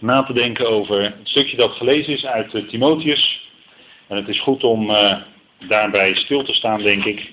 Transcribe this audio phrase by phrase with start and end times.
[0.00, 3.48] na te denken over het stukje dat gelezen is uit uh, Timotheus.
[4.06, 5.16] En het is goed om uh,
[5.68, 7.30] daarbij stil te staan, denk ik,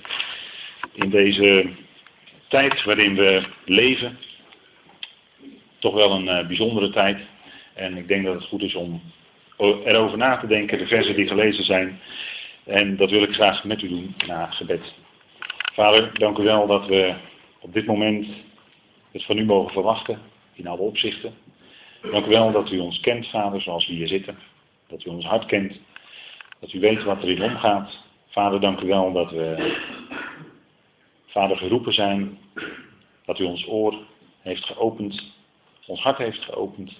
[0.93, 1.69] in deze
[2.47, 4.17] tijd waarin we leven.
[5.79, 7.19] Toch wel een uh, bijzondere tijd.
[7.73, 9.01] En ik denk dat het goed is om
[9.57, 11.99] erover na te denken, de versen die gelezen zijn.
[12.65, 14.93] En dat wil ik graag met u doen na gebed.
[15.73, 17.15] Vader, dank u wel dat we
[17.59, 18.27] op dit moment
[19.11, 20.19] het van u mogen verwachten,
[20.53, 21.33] in alle opzichten.
[22.01, 24.37] Dank u wel dat u ons kent, Vader, zoals we hier zitten.
[24.87, 25.79] Dat u ons hart kent.
[26.59, 27.97] Dat u weet wat er in omgaat.
[28.27, 29.75] Vader, dank u wel dat we,
[31.25, 32.37] Vader, geroepen zijn.
[33.25, 33.97] Dat u ons oor
[34.41, 35.23] heeft geopend.
[35.85, 36.97] Ons hart heeft geopend.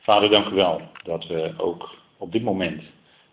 [0.00, 2.82] Vader, dank u wel dat we ook op dit moment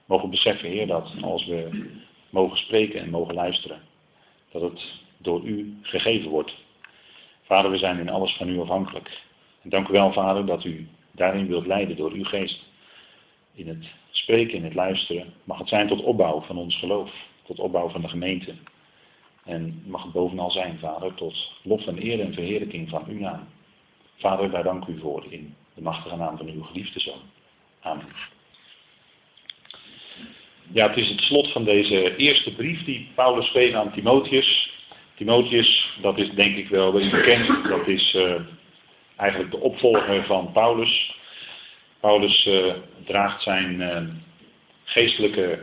[0.06, 1.90] mogen beseffen, Heer, dat als we
[2.30, 3.82] mogen spreken en mogen luisteren,
[4.52, 6.56] dat het door u gegeven wordt.
[7.42, 9.22] Vader, we zijn in alles van u afhankelijk.
[9.70, 12.66] Dank u wel, Vader, dat u daarin wilt leiden door uw geest.
[13.54, 17.12] In het spreken, in het luisteren, mag het zijn tot opbouw van ons geloof,
[17.46, 18.54] tot opbouw van de gemeente.
[19.46, 23.48] En mag het bovenal zijn, Vader, tot lof en eer en verheerlijking van uw naam.
[24.16, 27.22] Vader, daar dank u voor in de machtige naam van uw geliefde Zoon.
[27.80, 28.08] Amen.
[30.72, 34.72] Ja, het is het slot van deze eerste brief die Paulus schreef aan Timotheus.
[35.16, 38.36] Timotheus, dat is denk ik wel bekend, dat is uh,
[39.20, 41.18] eigenlijk de opvolger van Paulus.
[42.00, 42.74] Paulus uh,
[43.06, 43.98] draagt zijn uh,
[44.84, 45.60] geestelijke,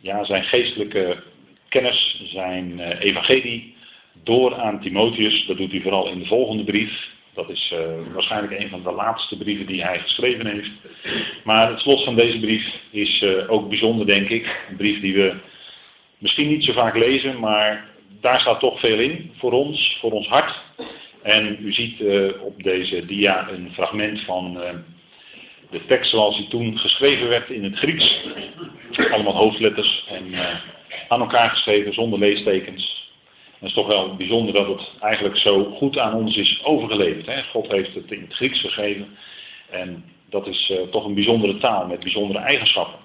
[0.00, 1.22] ja, zijn geestelijke
[1.68, 3.74] kennis, zijn evangelie
[4.24, 5.46] door aan Timotheus.
[5.46, 7.10] Dat doet hij vooral in de volgende brief.
[7.34, 7.74] Dat is
[8.12, 10.70] waarschijnlijk een van de laatste brieven die hij geschreven heeft.
[11.44, 14.64] Maar het slot van deze brief is ook bijzonder, denk ik.
[14.68, 15.34] Een brief die we
[16.18, 17.88] misschien niet zo vaak lezen, maar
[18.20, 20.60] daar staat toch veel in voor ons, voor ons hart.
[21.22, 24.58] En u ziet uh, op deze dia een fragment van
[25.70, 28.20] de tekst zoals die toen geschreven werd in het Grieks.
[29.10, 30.34] Allemaal hoofdletters en
[31.08, 33.10] aan elkaar geschreven zonder leestekens.
[33.58, 37.26] Het is toch wel bijzonder dat het eigenlijk zo goed aan ons is overgeleverd.
[37.26, 37.42] Hè?
[37.42, 39.16] God heeft het in het Grieks gegeven.
[39.70, 42.98] En dat is toch een bijzondere taal met bijzondere eigenschappen.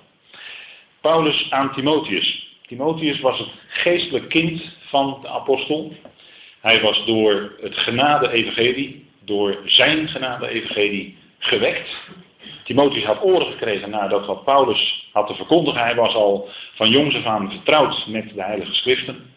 [1.02, 2.48] Paulus aan Timotheus.
[2.68, 5.94] Timotheus was het geestelijk kind van de apostel.
[6.62, 11.98] Hij was door het genade-evangelie, door zijn genade-evangelie gewekt.
[12.64, 15.82] Timotheus had oren gekregen nadat wat Paulus had te verkondigen.
[15.82, 19.36] Hij was al van jongs af aan vertrouwd met de Heilige Schriften.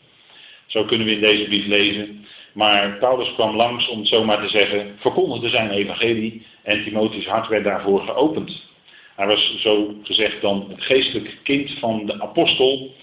[0.67, 2.27] Zo kunnen we in deze brief lezen.
[2.53, 7.65] Maar Paulus kwam langs, om het te zeggen, verkondigde zijn evangelie en Timotheus hart werd
[7.65, 8.69] daarvoor geopend.
[9.17, 12.95] Hij was zo gezegd dan het geestelijk kind van de apostel.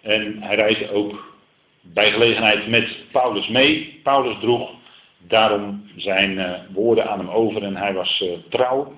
[0.00, 1.31] En hij reisde ook
[1.82, 4.00] bij gelegenheid met Paulus mee.
[4.02, 4.70] Paulus droeg
[5.18, 8.94] daarom zijn uh, woorden aan hem over en hij was uh, trouw.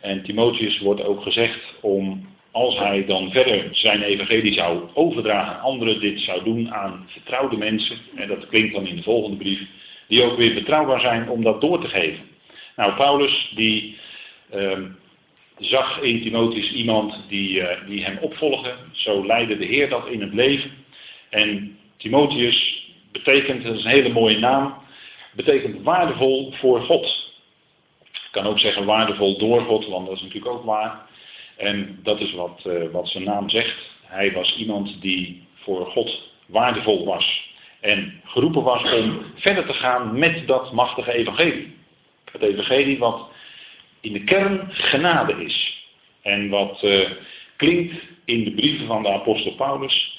[0.00, 5.60] En Timotheus wordt ook gezegd om als hij dan verder zijn evangelie zou overdragen aan
[5.60, 9.60] anderen, dit zou doen aan vertrouwde mensen, en dat klinkt dan in de volgende brief,
[10.08, 12.24] die ook weer betrouwbaar zijn om dat door te geven.
[12.76, 13.96] Nou, Paulus die
[14.54, 14.78] uh,
[15.58, 20.20] zag in Timotheus iemand die, uh, die hem opvolgde, zo leidde de Heer dat in
[20.20, 20.70] het leven.
[21.30, 24.74] En Timotheus betekent, dat is een hele mooie naam,
[25.32, 27.32] betekent waardevol voor God.
[28.02, 31.06] Ik kan ook zeggen waardevol door God, want dat is natuurlijk ook waar.
[31.56, 33.76] En dat is wat, uh, wat zijn naam zegt.
[34.02, 37.52] Hij was iemand die voor God waardevol was.
[37.80, 41.76] En geroepen was om verder te gaan met dat machtige evangelie.
[42.32, 43.28] Het evangelie wat
[44.00, 45.86] in de kern genade is.
[46.22, 47.10] En wat uh,
[47.56, 47.94] klinkt
[48.24, 50.13] in de brieven van de apostel Paulus.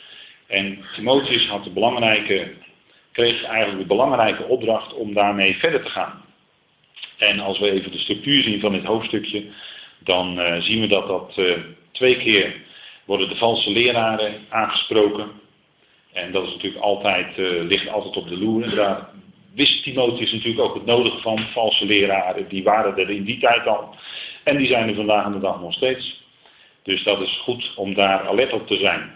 [0.48, 2.54] En Timotheus had de belangrijke,
[3.12, 6.24] kreeg eigenlijk de belangrijke opdracht om daarmee verder te gaan.
[7.18, 9.46] En als we even de structuur zien van dit hoofdstukje,
[10.00, 11.54] dan uh, zien we dat dat uh,
[11.92, 12.56] twee keer
[13.06, 15.32] worden de valse leraren aangesproken.
[16.14, 18.64] En dat is natuurlijk altijd, uh, ligt altijd op de loer.
[18.64, 19.10] En daar
[19.54, 21.40] wist Timotheus natuurlijk ook het nodige van.
[21.40, 23.96] Valse leraren, die waren er in die tijd al.
[24.44, 26.24] En die zijn er vandaag aan de dag nog steeds.
[26.84, 29.12] Dus dat is goed om daar alert op te zijn.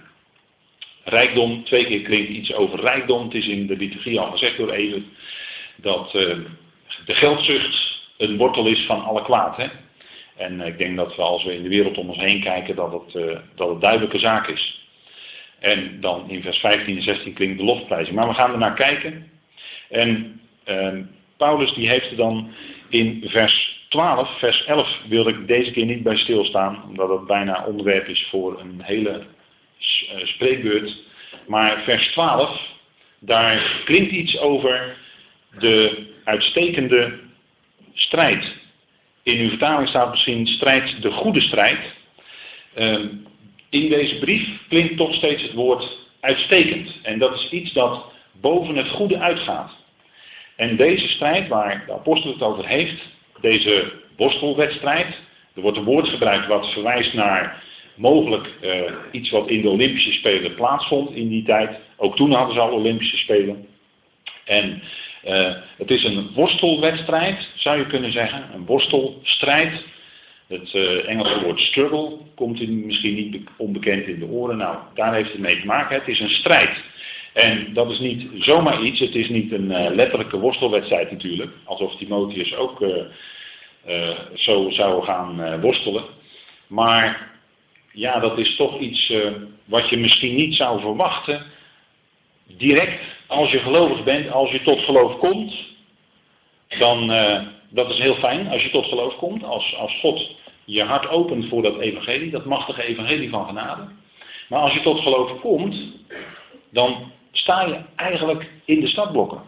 [1.09, 3.23] Rijkdom, twee keer klinkt iets over rijkdom.
[3.23, 5.05] Het is in de liturgie al gezegd door Even
[5.75, 9.57] dat de geldzucht een wortel is van alle kwaad.
[9.57, 9.67] Hè?
[10.39, 12.91] En ik denk dat we als we in de wereld om ons heen kijken, dat
[12.91, 14.87] het, uh, dat het duidelijke zaak is.
[15.59, 18.15] En dan in vers 15 en 16 klinkt de lofprijzing.
[18.15, 19.31] Maar we gaan er naar kijken.
[19.89, 20.97] En uh,
[21.37, 22.51] Paulus die heeft er dan
[22.89, 27.65] in vers 12, vers 11 wilde ik deze keer niet bij stilstaan, omdat het bijna
[27.65, 29.23] onderwerp is voor een hele
[30.23, 30.97] spreekbeurt.
[31.47, 32.61] Maar vers 12,
[33.19, 34.97] daar klinkt iets over
[35.59, 37.19] de uitstekende
[37.93, 38.53] strijd
[39.23, 41.79] In uw vertaling staat misschien strijd de goede strijd.
[42.73, 43.07] Ehm,
[43.69, 46.99] in deze brief klinkt toch steeds het woord uitstekend.
[47.03, 48.11] En dat is iets dat
[48.41, 49.71] boven het goede uitgaat.
[50.55, 53.01] En deze strijd waar de apostel het over heeft,
[53.41, 55.07] deze worstelwedstrijd,
[55.55, 57.63] er wordt een woord gebruikt wat verwijst naar
[57.99, 61.79] mogelijk uh, iets wat in de Olympische Spelen plaatsvond in die tijd.
[61.97, 63.67] Ook toen hadden ze al Olympische Spelen.
[64.45, 64.81] En
[65.25, 68.43] uh, het is een worstelwedstrijd, zou je kunnen zeggen.
[68.53, 69.83] Een worstelstrijd.
[70.47, 74.57] Het uh, Engelse woord struggle komt in, misschien niet onbekend in de oren.
[74.57, 75.95] Nou, daar heeft het mee te maken.
[75.95, 76.83] Het is een strijd.
[77.33, 78.99] En dat is niet zomaar iets.
[78.99, 81.51] Het is niet een letterlijke worstelwedstrijd natuurlijk.
[81.63, 82.83] Alsof Timotheus ook
[84.33, 86.03] zo zou gaan worstelen.
[86.67, 87.29] Maar
[87.91, 89.13] ja, dat is toch iets
[89.65, 91.43] wat je misschien niet zou verwachten.
[92.47, 95.53] Direct als je gelovig bent, als je tot geloof komt,
[96.77, 100.83] dan, uh, dat is heel fijn als je tot geloof komt, als, als God je
[100.83, 103.87] hart opent voor dat evangelie, dat machtige evangelie van genade.
[104.49, 105.75] Maar als je tot geloof komt,
[106.71, 109.41] dan sta je eigenlijk in de stadblokken.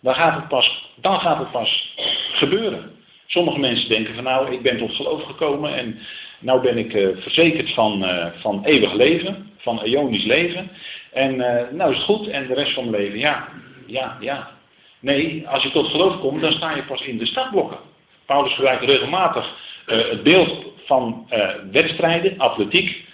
[0.00, 1.94] Dan gaat het pas, dan gaat het pas
[2.32, 2.92] gebeuren.
[3.26, 5.98] Sommige mensen denken van nou, ik ben tot geloof gekomen en
[6.44, 10.70] nou ben ik uh, verzekerd van, uh, van eeuwig leven, van eonisch leven.
[11.12, 13.48] En uh, nou is het goed en de rest van mijn leven, ja,
[13.86, 14.50] ja, ja.
[15.00, 17.78] Nee, als je tot geloof komt, dan sta je pas in de startblokken.
[18.26, 19.56] Paulus gebruikt regelmatig
[19.86, 21.28] het beeld van
[21.72, 23.04] wedstrijden, atletiek.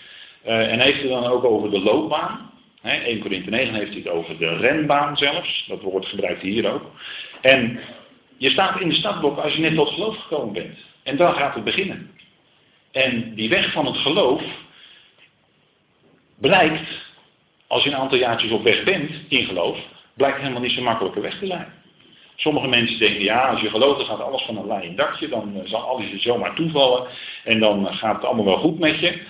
[0.43, 2.51] en heeft het dan ook over de loopbaan.
[2.81, 5.65] Hè, 1 Korinthe 9 heeft hij het over de renbaan zelfs.
[5.69, 6.83] Dat woord gebruikt hij hier ook.
[7.41, 7.81] En
[8.37, 10.79] je staat in de startblokken als je net tot geloof gekomen bent.
[11.03, 12.11] En dan gaat het beginnen.
[12.93, 14.43] En die weg van het geloof
[16.41, 16.89] blijkt,
[17.67, 19.79] als je een aantal jaartjes op weg bent in geloof,
[20.15, 21.73] blijkt helemaal niet zo makkelijke weg te zijn.
[22.37, 25.55] Sommige mensen denken, ja, als je gelooft, dan gaat alles van een lijn dakje, dan
[25.55, 27.07] eh, zal alles je zomaar toevallen
[27.45, 29.21] en dan eh, gaat het allemaal wel goed met je.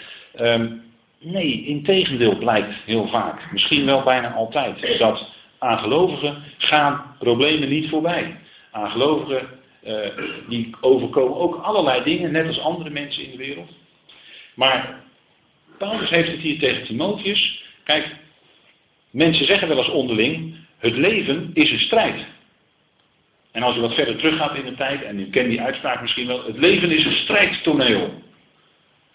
[0.40, 0.82] Um,
[1.18, 5.26] nee, in tegendeel blijkt heel vaak, misschien wel bijna altijd, dat
[5.58, 8.36] aan gelovigen gaan problemen niet voorbij.
[8.70, 9.48] Aan gelovigen
[9.84, 9.98] uh,
[10.48, 13.70] die overkomen ook allerlei dingen, net als andere mensen in de wereld.
[14.54, 15.02] Maar
[15.78, 17.64] Paulus heeft het hier tegen Timotheus.
[17.84, 18.16] Kijk,
[19.10, 22.26] mensen zeggen wel eens onderling, het leven is een strijd.
[23.52, 26.26] En als u wat verder teruggaat in de tijd, en u kent die uitspraak misschien
[26.26, 28.22] wel, het leven is een strijdtoneel.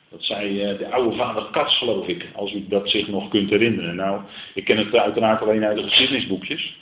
[0.09, 3.49] Dat zei uh, de oude vader Kats, geloof ik, als u dat zich nog kunt
[3.49, 3.95] herinneren.
[3.95, 4.21] Nou,
[4.53, 6.77] ik ken het uiteraard alleen uit de geschiedenisboekjes.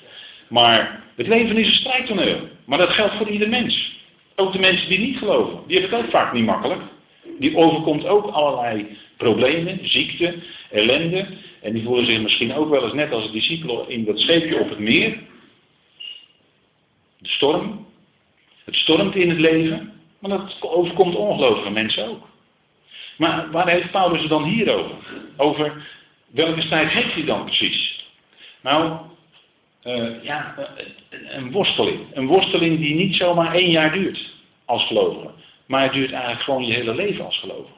[0.47, 2.47] Maar het leven is een strijdtoneel.
[2.65, 4.01] Maar dat geldt voor ieder mens.
[4.35, 5.59] Ook de mensen die niet geloven.
[5.67, 6.81] Die hebben het ook vaak niet makkelijk.
[7.39, 10.35] Die overkomt ook allerlei problemen, ziekte,
[10.71, 11.25] ellende.
[11.61, 14.59] En die voelen zich misschien ook wel eens net als de discipelen in dat scheepje
[14.59, 15.17] op het meer.
[17.17, 17.85] De storm.
[18.65, 19.93] Het stormt in het leven.
[20.19, 22.27] Maar dat overkomt ongelovige mensen ook.
[23.17, 24.95] Maar waar heeft Paulus dan hier over?
[25.37, 25.87] Over
[26.31, 28.05] welke strijd heeft hij dan precies?
[28.61, 28.97] Nou,
[29.85, 30.55] uh, ja,
[31.09, 31.99] een worsteling.
[32.13, 34.33] Een worsteling die niet zomaar één jaar duurt
[34.65, 35.31] als gelovige.
[35.65, 37.77] Maar het duurt eigenlijk gewoon je hele leven als gelovige.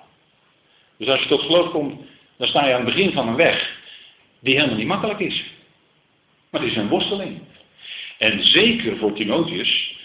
[0.97, 2.01] Dus als je tot geloof komt,
[2.37, 3.77] dan sta je aan het begin van een weg
[4.39, 5.43] die helemaal niet makkelijk is.
[6.49, 7.39] Maar het is een worsteling.
[8.17, 9.97] En zeker voor Timotheus,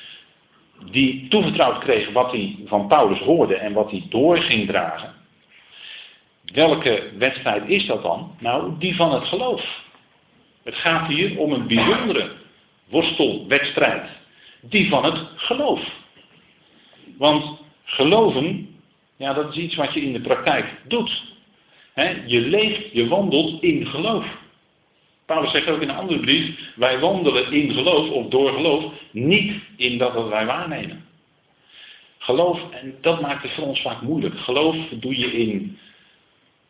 [0.91, 5.15] die toevertrouwd kreeg wat hij van Paulus hoorde en wat hij door ging dragen.
[6.53, 8.37] Welke wedstrijd is dat dan?
[8.39, 9.89] Nou, die van het geloof.
[10.63, 12.31] Het gaat hier om een bijzondere
[12.89, 14.09] worstelwedstrijd.
[14.61, 15.81] Die van het geloof.
[17.19, 18.77] Want geloven,
[19.17, 21.23] ja, dat is iets wat je in de praktijk doet.
[22.27, 24.39] je leeft, je wandelt in geloof.
[25.27, 29.53] Paulus zegt ook in een andere brief, wij wandelen in geloof of door geloof, niet
[29.77, 31.05] in dat wat wij waarnemen.
[32.19, 34.39] Geloof, en dat maakt het voor ons vaak moeilijk.
[34.39, 35.79] Geloof doe je in,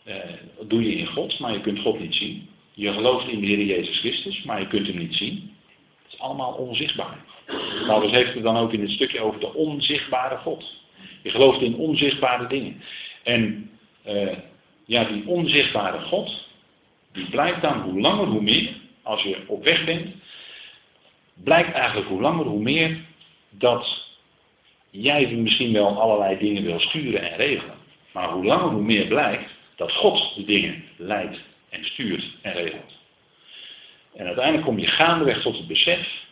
[0.05, 0.17] eh,
[0.69, 2.49] doe je in God, maar je kunt God niet zien.
[2.81, 5.55] Je gelooft in de Heer Jezus Christus, maar je kunt hem niet zien.
[6.03, 7.19] Het is allemaal onzichtbaar.
[7.87, 10.75] Paulus heeft het dan ook in het stukje over de onzichtbare God.
[11.23, 12.83] Je gelooft in onzichtbare dingen.
[13.23, 13.71] En
[14.07, 14.33] uh,
[14.85, 16.49] ja, die onzichtbare God,
[17.13, 18.71] die blijkt dan hoe langer hoe meer,
[19.03, 20.07] als je op weg bent,
[21.35, 22.99] blijkt eigenlijk hoe langer hoe meer
[23.51, 24.07] dat
[24.91, 27.77] jij misschien wel allerlei dingen wil sturen en regelen.
[28.13, 32.99] Maar hoe langer hoe meer blijkt dat God de dingen leidt en stuurt en regelt.
[34.17, 36.25] En uiteindelijk kom je gaandeweg tot het besef,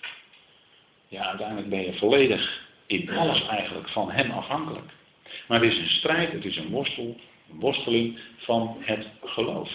[1.09, 4.91] ja, uiteindelijk ben je volledig in alles eigenlijk van hem afhankelijk.
[5.47, 7.17] Maar het is een strijd, het is een worstel,
[7.51, 9.71] een worsteling van het geloof.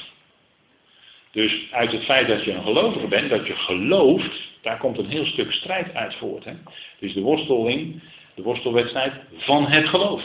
[1.32, 5.10] Dus uit het feit dat je een gelovige bent, dat je gelooft, daar komt een
[5.10, 6.44] heel stuk strijd uit voort.
[6.44, 6.54] Hè?
[7.00, 8.02] Dus de worsteling
[8.36, 10.24] De worstelwedstrijd van het geloof.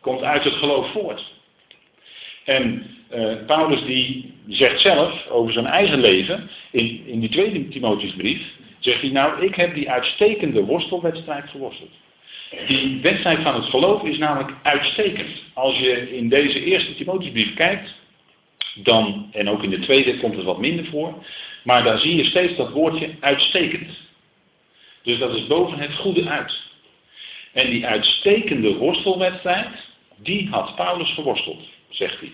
[0.00, 1.32] Komt uit het geloof voort.
[2.44, 8.42] En uh, Paulus die zegt zelf over zijn eigen leven, in, in die tweede Timotheusbrief,
[8.78, 11.90] zegt hij nou, ik heb die uitstekende worstelwedstrijd geworsteld.
[12.66, 15.42] Die wedstrijd van het geloof is namelijk uitstekend.
[15.54, 17.94] Als je in deze eerste Timotheusbrief kijkt,
[18.74, 21.24] dan, en ook in de tweede komt het wat minder voor,
[21.64, 23.90] maar daar zie je steeds dat woordje uitstekend.
[25.02, 26.60] Dus dat is boven het goede uit.
[27.52, 29.68] En die uitstekende worstelwedstrijd,
[30.16, 32.32] die had Paulus geworsteld, zegt hij.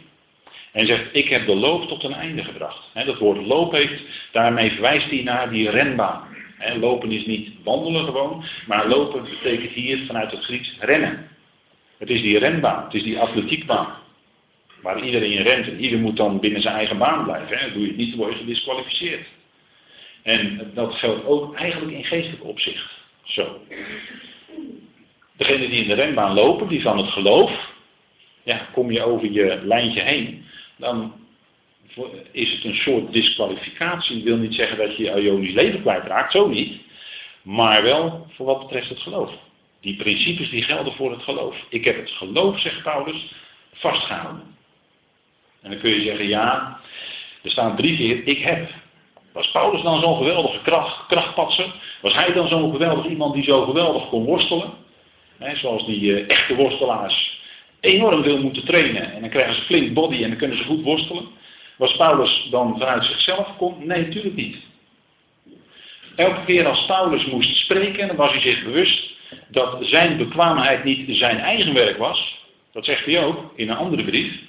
[0.78, 2.90] En zegt, ik heb de loop tot een einde gebracht.
[2.94, 6.36] dat woord loop heeft, daarmee verwijst hij naar die renbaan.
[6.80, 11.28] lopen is niet wandelen gewoon, maar lopen betekent hier vanuit het Grieks rennen.
[11.98, 13.96] Het is die renbaan, het is die atletiekbaan.
[14.82, 17.72] Waar iedereen rent en ieder moet dan binnen zijn eigen baan blijven.
[17.72, 19.26] Doe je het niet, word je gedisqualificeerd.
[20.22, 22.90] En dat geldt ook eigenlijk in geestelijk opzicht.
[23.22, 23.62] Zo.
[25.36, 27.72] Degene die in de renbaan lopen, die van het geloof,
[28.42, 30.46] ja, kom je over je lijntje heen,
[30.78, 31.12] dan
[32.32, 34.16] is het een soort disqualificatie.
[34.16, 36.80] Ik wil niet zeggen dat je je Ionisch leven kwijtraakt, zo niet.
[37.42, 39.32] Maar wel voor wat betreft het geloof.
[39.80, 41.56] Die principes die gelden voor het geloof.
[41.68, 43.32] Ik heb het geloof, zegt Paulus,
[43.72, 44.56] vastgehouden.
[45.62, 46.80] En dan kun je zeggen, ja,
[47.42, 48.70] er staan drie keer, ik heb.
[49.32, 51.74] Was Paulus dan zo'n geweldige kracht, krachtpatser?
[52.00, 54.86] Was hij dan zo'n geweldig iemand die zo geweldig kon worstelen?
[55.54, 57.37] zoals die uh, echte worstelaars
[57.80, 59.12] enorm veel moeten trainen.
[59.12, 61.26] En dan krijgen ze flink body en dan kunnen ze goed worstelen.
[61.76, 63.86] Was Paulus dan vanuit zichzelf kon?
[63.86, 64.56] Nee, natuurlijk niet.
[66.16, 69.16] Elke keer als Paulus moest spreken, dan was hij zich bewust
[69.48, 72.36] dat zijn bekwaamheid niet zijn eigen werk was.
[72.72, 74.40] Dat zegt hij ook in een andere brief.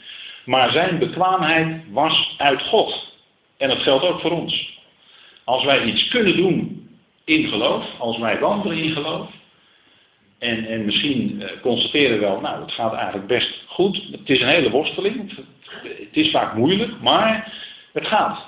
[0.45, 3.13] Maar zijn bekwaamheid was uit God.
[3.57, 4.77] En dat geldt ook voor ons.
[5.43, 6.87] Als wij iets kunnen doen
[7.25, 9.27] in geloof, als wij wandelen in geloof,
[10.39, 14.47] en, en misschien uh, constateren wel, nou het gaat eigenlijk best goed, het is een
[14.47, 15.45] hele worsteling, het,
[15.83, 17.53] het is vaak moeilijk, maar
[17.93, 18.47] het gaat.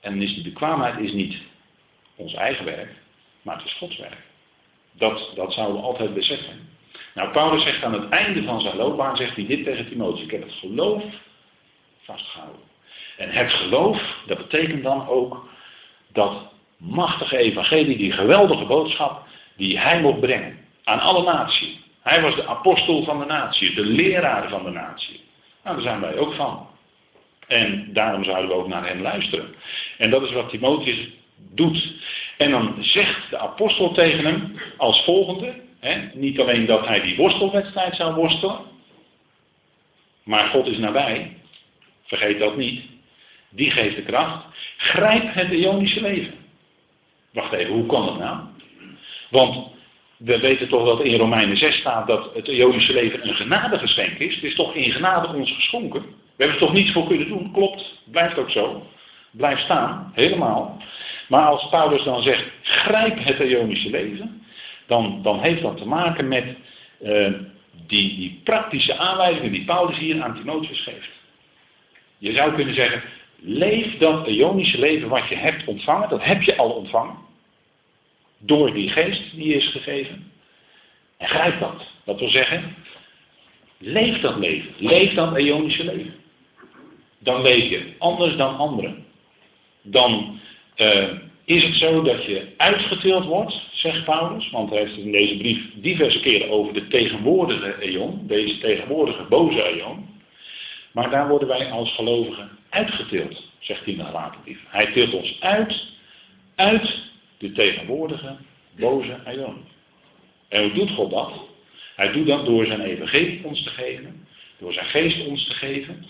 [0.00, 1.36] En dan is die bekwaamheid is niet
[2.16, 2.90] ons eigen werk,
[3.42, 4.16] maar het is Gods werk.
[4.92, 6.70] Dat, dat zouden we altijd beseffen.
[7.14, 10.24] Nou, Paulus zegt aan het einde van zijn loopbaan, zegt hij dit tegen Timotheus.
[10.24, 11.04] Ik heb het geloof
[12.02, 12.60] vastgehouden.
[13.16, 15.48] En het geloof, dat betekent dan ook
[16.12, 19.26] dat machtige evangelie, die geweldige boodschap,
[19.56, 21.80] die hij mocht brengen aan alle naties.
[22.02, 25.20] Hij was de apostel van de natie, de leraar van de natie.
[25.64, 26.68] Nou, daar zijn wij ook van.
[27.46, 29.54] En daarom zouden we ook naar hem luisteren.
[29.98, 31.08] En dat is wat Timotheus
[31.50, 31.92] doet.
[32.38, 37.16] En dan zegt de apostel tegen hem als volgende, hè, niet alleen dat hij die
[37.16, 38.60] worstelwedstrijd zou worstelen,
[40.24, 41.36] maar God is nabij,
[42.04, 42.82] vergeet dat niet,
[43.50, 44.44] die geeft de kracht,
[44.76, 46.34] grijp het Ionische leven.
[47.32, 48.38] Wacht even, hoe kan dat nou?
[49.30, 49.71] Want
[50.24, 54.34] we weten toch dat in Romeinen 6 staat dat het Ionische leven een genadegeschenk is.
[54.34, 56.00] Het is toch in genade ons geschonken.
[56.02, 57.52] We hebben er toch niets voor kunnen doen.
[57.52, 58.86] Klopt, blijft ook zo.
[59.30, 60.82] Blijft staan, helemaal.
[61.28, 64.42] Maar als Paulus dan zegt, grijp het Ionische leven,
[64.86, 66.44] dan, dan heeft dat te maken met
[67.02, 67.32] uh,
[67.86, 71.10] die, die praktische aanwijzingen die Paulus hier aan Timotheus geeft.
[72.18, 73.02] Je zou kunnen zeggen,
[73.40, 77.16] leef dat Ionische leven wat je hebt ontvangen, dat heb je al ontvangen.
[78.44, 80.32] Door die geest die is gegeven.
[81.16, 81.86] En grijp dat.
[82.04, 82.74] Dat wil zeggen,
[83.78, 84.72] leef dat leven.
[84.76, 86.14] Leef dat Ionische leven.
[87.18, 89.04] Dan leef je anders dan anderen.
[89.82, 90.40] Dan
[90.76, 91.08] uh,
[91.44, 95.60] is het zo dat je uitgetild wordt, zegt Paulus, want hij heeft in deze brief
[95.74, 100.20] diverse keren over de tegenwoordige eon, deze tegenwoordige boze eon.
[100.92, 103.94] Maar daar worden wij als gelovigen uitgetild, zegt hij
[104.44, 104.58] in.
[104.66, 105.86] Hij tilt ons uit,
[106.54, 107.11] uit
[107.42, 108.36] de tegenwoordige
[108.76, 109.56] boze eon.
[110.48, 111.32] En hoe doet God dat?
[111.96, 114.26] Hij doet dat door zijn evangelie ons te geven,
[114.58, 116.04] door zijn geest ons te geven,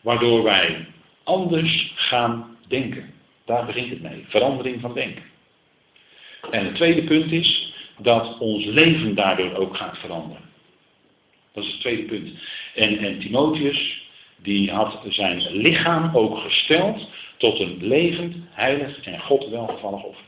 [0.00, 0.86] waardoor wij
[1.24, 3.14] anders gaan denken.
[3.44, 4.24] Daar begint het mee.
[4.28, 5.22] Verandering van denken.
[6.50, 10.42] En het tweede punt is dat ons leven daardoor ook gaat veranderen.
[11.52, 12.30] Dat is het tweede punt.
[12.74, 19.48] En, en Timotheus, die had zijn lichaam ook gesteld tot een levend, heilig en God
[19.48, 20.25] welgevallig offer.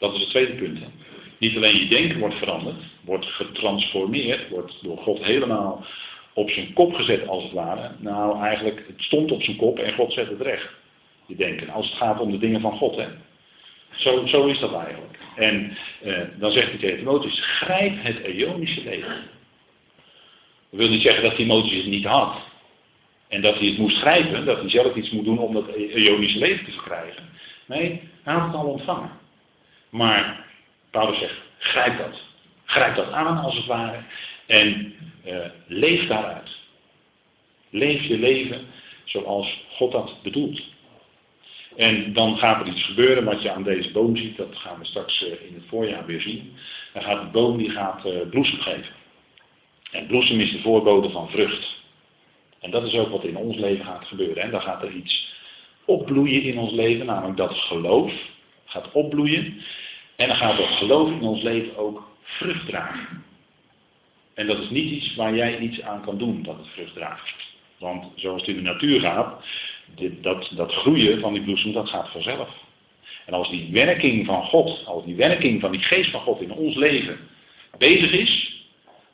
[0.00, 0.78] Dat is het tweede punt.
[1.38, 5.84] Niet alleen je denken wordt veranderd, wordt getransformeerd, wordt door God helemaal
[6.32, 7.90] op zijn kop gezet als het ware.
[7.98, 10.68] Nou, eigenlijk, het stond op zijn kop en God zet het recht
[11.30, 11.68] je denken.
[11.68, 12.96] Als het gaat om de dingen van God.
[12.96, 13.06] Hè.
[13.90, 15.18] Zo, zo is dat eigenlijk.
[15.36, 19.14] En eh, dan zegt hij tegen Timotheus, grijp het Ionische leven.
[20.70, 22.36] Dat wil niet zeggen dat Timotheus het niet had.
[23.28, 26.38] En dat hij het moest grijpen, dat hij zelf iets moet doen om dat Ionische
[26.38, 27.28] leven te verkrijgen.
[27.66, 29.10] Nee, hij had het al ontvangen.
[29.90, 30.46] Maar
[30.90, 32.20] Paulus zegt, grijp dat.
[32.64, 34.02] Grijp dat aan als het ware
[34.46, 34.94] en
[35.26, 36.50] uh, leef daaruit.
[37.70, 38.66] Leef je leven
[39.04, 40.62] zoals God dat bedoelt.
[41.76, 44.36] En dan gaat er iets gebeuren wat je aan deze boom ziet.
[44.36, 46.52] Dat gaan we straks eh, in het voorjaar weer zien.
[46.92, 48.94] Dan gaat de boom die gaat uh, bloesem geven.
[49.90, 51.78] En bloesem is de voorbode van vrucht.
[52.60, 54.42] En dat is ook wat in ons leven gaat gebeuren.
[54.42, 55.32] En dan gaat er iets
[55.84, 58.12] opbloeien in ons leven, namelijk dat geloof
[58.64, 59.62] gaat opbloeien.
[60.20, 63.24] En dan gaat dat geloof in ons leven ook vrucht dragen.
[64.34, 67.34] En dat is niet iets waar jij iets aan kan doen, dat het vrucht draagt.
[67.78, 69.44] Want zoals het in de natuur gaat,
[69.94, 72.48] dit, dat, dat groeien van die bloesem, dat gaat vanzelf.
[73.26, 76.52] En als die werking van God, als die werking van die geest van God in
[76.52, 77.18] ons leven
[77.78, 78.64] bezig is,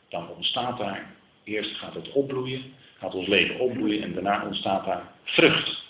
[0.08, 2.62] dan ontstaat daar, eerst gaat het opbloeien,
[2.98, 5.84] gaat ons leven opbloeien en daarna ontstaat daar vrucht.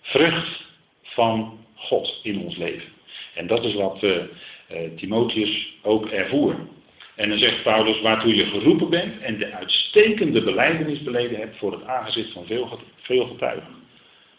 [0.00, 0.64] Vrucht
[1.02, 2.96] van God in ons leven.
[3.38, 4.12] En dat is wat uh,
[4.96, 6.56] Timotheus ook ervoer.
[7.14, 11.72] En dan zegt Paulus, waartoe je geroepen bent en de uitstekende beleidenis beleden hebt voor
[11.72, 13.74] het aangezicht van veel, veel getuigen.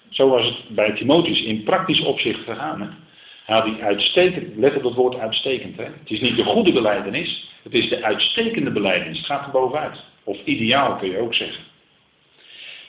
[0.10, 2.98] Zo was het bij Timotheus in praktisch opzicht gegaan.
[3.46, 5.78] Hij had die uitstekend, let op het woord uitstekend.
[5.78, 5.84] Hè?
[5.84, 9.18] Het is niet de goede beleidenis, het is de uitstekende beleidenis.
[9.18, 10.04] Het gaat er bovenuit.
[10.24, 11.64] Of ideaal kun je ook zeggen.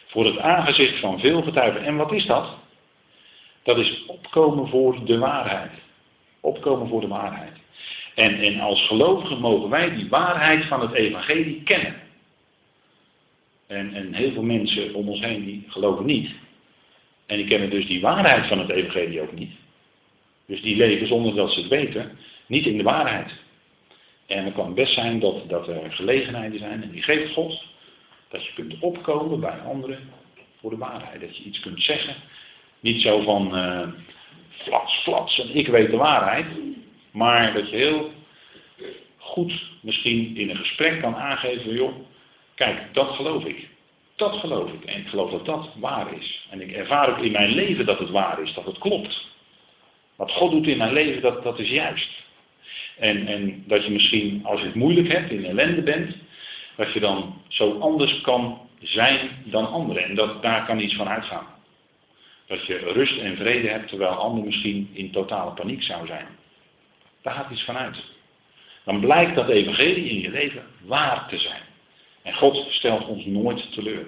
[0.07, 1.85] Voor het aangezicht van veel getuigen.
[1.85, 2.57] En wat is dat?
[3.63, 5.71] Dat is opkomen voor de waarheid.
[6.41, 7.53] Opkomen voor de waarheid.
[8.15, 11.95] En, en als gelovigen mogen wij die waarheid van het evangelie kennen.
[13.67, 16.31] En, en heel veel mensen om ons heen die geloven niet.
[17.27, 19.53] En die kennen dus die waarheid van het evangelie ook niet.
[20.47, 23.33] Dus die leven zonder dat ze het weten, niet in de waarheid.
[24.27, 27.65] En het kan best zijn dat, dat er gelegenheden zijn, en die geeft God,
[28.29, 30.11] dat je kunt opkomen bij anderen
[30.61, 31.21] voor de waarheid.
[31.21, 32.15] Dat je iets kunt zeggen.
[32.81, 33.89] Niet zo van uh,
[34.63, 36.47] flats, flats en ik weet de waarheid.
[37.11, 38.13] Maar dat je heel
[39.17, 39.53] goed
[39.83, 41.95] misschien in een gesprek kan aangeven, joh,
[42.55, 43.69] kijk, dat geloof ik.
[44.17, 44.85] Dat geloof ik.
[44.85, 46.47] En ik geloof dat dat waar is.
[46.51, 49.29] En ik ervaar ook in mijn leven dat het waar is, dat het klopt.
[50.17, 52.11] Wat God doet in mijn leven, dat, dat is juist.
[52.99, 56.17] En, en dat je misschien, als je het moeilijk hebt, in ellende bent,
[56.77, 60.05] dat je dan zo anders kan zijn dan anderen.
[60.05, 61.47] En dat, daar kan iets van uitgaan.
[62.51, 66.27] Dat je rust en vrede hebt, terwijl anderen misschien in totale paniek zou zijn.
[67.23, 67.97] Daar gaat iets van uit.
[68.85, 71.63] Dan blijkt dat evangelie in je leven waar te zijn.
[72.23, 74.07] En God stelt ons nooit teleur.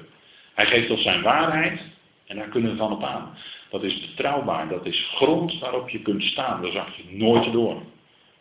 [0.54, 1.80] Hij geeft ons zijn waarheid
[2.26, 3.36] en daar kunnen we van op aan.
[3.70, 6.62] Dat is betrouwbaar, dat is grond waarop je kunt staan.
[6.62, 7.82] Daar zak je nooit door.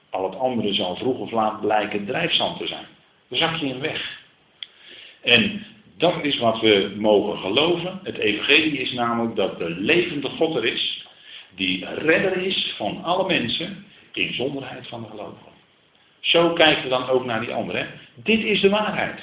[0.09, 2.85] Al het andere zal vroeg of laat blijken drijfzand te zijn.
[3.27, 4.19] Daar zak je in weg.
[5.21, 5.65] En
[6.01, 7.99] dat is wat we mogen geloven.
[8.03, 11.05] Het evangelie is namelijk dat de levende God er is,
[11.55, 15.51] die redder is van alle mensen, in zonderheid van de gelovigen.
[16.19, 17.87] Zo kijken we dan ook naar die anderen.
[18.15, 19.21] Dit is de waarheid.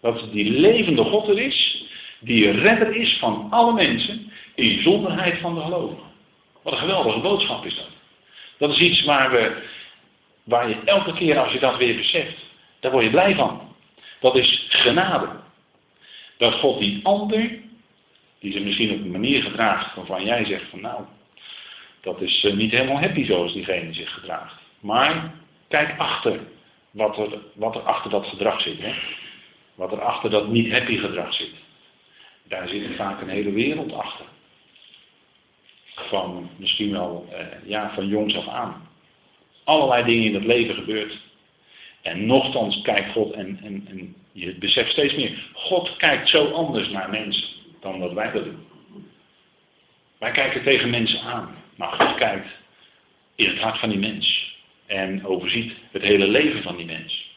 [0.00, 1.84] Dat die levende God er is,
[2.20, 6.04] die redder is van alle mensen, in zonderheid van de gelovigen.
[6.62, 7.88] Wat een geweldige boodschap is dat.
[8.58, 9.62] Dat is iets waar, we,
[10.44, 12.36] waar je elke keer als je dat weer beseft,
[12.80, 13.74] daar word je blij van.
[14.20, 15.28] Dat is genade.
[16.40, 17.58] Dat God die ander,
[18.38, 21.04] die zich misschien op een manier gedraagt waarvan jij zegt van nou,
[22.00, 24.54] dat is eh, niet helemaal happy zoals diegene zich gedraagt.
[24.80, 25.34] Maar
[25.68, 26.40] kijk achter
[26.90, 28.80] wat er, wat er achter dat gedrag zit.
[28.80, 28.92] Hè?
[29.74, 31.54] Wat er achter dat niet happy gedrag zit.
[32.48, 34.26] Daar zit vaak een hele wereld achter.
[35.94, 38.88] Van misschien wel eh, ja, van jongs af aan.
[39.64, 41.18] Allerlei dingen in het leven gebeurt.
[42.02, 45.50] En nochtans kijkt God en, en, en je beseft steeds meer.
[45.52, 47.48] God kijkt zo anders naar mensen
[47.80, 48.66] dan dat wij dat doen.
[50.18, 51.54] Wij kijken tegen mensen aan.
[51.76, 52.48] Maar God kijkt
[53.34, 54.54] in het hart van die mens.
[54.86, 57.30] En overziet het hele leven van die mens.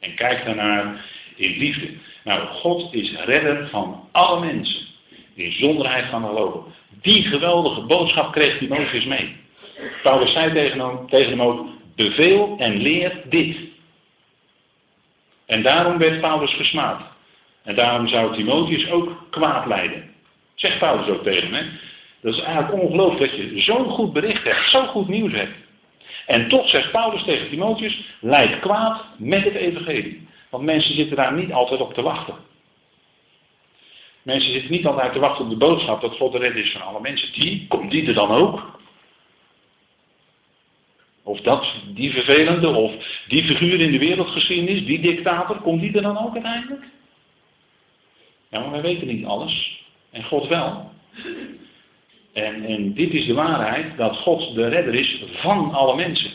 [0.00, 1.04] En kijkt daarnaar
[1.36, 1.88] in liefde.
[2.24, 4.86] Nou, God is redder van alle mensen.
[5.34, 6.72] In zonderheid van geloven.
[7.00, 9.36] Die geweldige boodschap kreeg Timotheus mee.
[10.02, 13.56] Paulus zei tegen hem, tegen hem ook, beveel en leer dit.
[15.48, 17.00] En daarom werd Paulus gesmaad.
[17.62, 20.14] En daarom zou Timotheus ook kwaad leiden.
[20.54, 21.78] Zegt Paulus ook tegen hem.
[22.20, 25.56] Dat is eigenlijk ongelooflijk dat je zo'n goed bericht hebt, zo goed nieuws hebt.
[26.26, 30.28] En toch zegt Paulus tegen Timotheus, leid kwaad met het evangelie.
[30.50, 32.34] Want mensen zitten daar niet altijd op te wachten.
[34.22, 36.82] Mensen zitten niet altijd te wachten op de boodschap dat God de redder is van
[36.82, 37.32] alle mensen.
[37.32, 38.77] Die, komt die er dan ook?
[41.28, 42.92] Of dat, die vervelende, of
[43.26, 46.84] die figuur in de wereldgeschiedenis, die dictator, komt die er dan ook uiteindelijk?
[48.50, 49.82] Ja, maar wij weten niet alles.
[50.10, 50.90] En God wel.
[52.32, 56.30] En, en dit is de waarheid, dat God de redder is van alle mensen.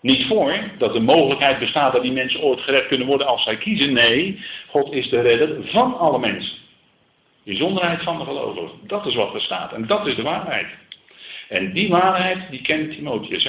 [0.00, 3.56] Niet voor dat de mogelijkheid bestaat dat die mensen ooit gered kunnen worden als zij
[3.56, 3.92] kiezen.
[3.92, 6.56] Nee, God is de redder van alle mensen.
[7.44, 8.70] Bijzonderheid van de gelovigen.
[8.82, 9.72] Dat is wat er staat.
[9.72, 10.66] En dat is de waarheid.
[11.48, 13.48] En die waarheid, die kent Timotheus.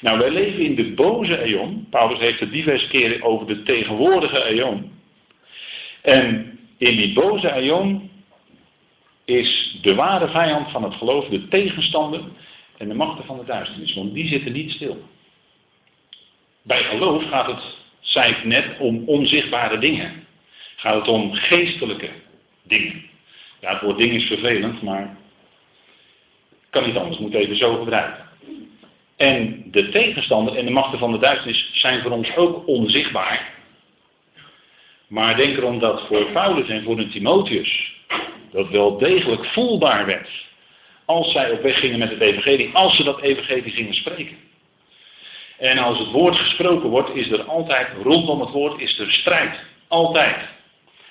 [0.00, 1.86] Nou, wij leven in de boze eon.
[1.90, 4.92] Paulus heeft het diverse keren over de tegenwoordige eon.
[6.02, 8.10] En in die boze eon
[9.24, 12.20] is de ware vijand van het geloof de tegenstander
[12.78, 13.94] en de machten van de duisternis.
[13.94, 15.02] Want die zitten niet stil.
[16.62, 20.26] Bij geloof gaat het, zei ik net, om onzichtbare dingen.
[20.76, 22.08] Gaat het om geestelijke
[22.62, 23.02] dingen.
[23.60, 25.16] Ja, het woord ding is vervelend, maar
[26.70, 28.24] kan niet anders, moet even zo gebruiken.
[29.16, 33.54] En de tegenstander en de machten van de duisternis zijn voor ons ook onzichtbaar.
[35.08, 37.94] Maar denk erom dat voor Paulus en voor de Timotheus
[38.52, 40.28] dat wel degelijk voelbaar werd.
[41.04, 44.36] Als zij op weg gingen met het evangelie, als ze dat evangelie gingen spreken.
[45.58, 49.58] En als het woord gesproken wordt, is er altijd, rondom het woord, is er strijd.
[49.88, 50.36] Altijd.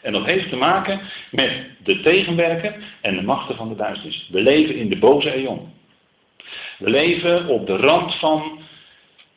[0.06, 1.00] En dat heeft te maken
[1.32, 1.52] met
[1.84, 4.30] de tegenwerker en de machten van de duisternis.
[4.32, 5.74] We leven in de boze eon.
[6.78, 8.60] We leven op de rand van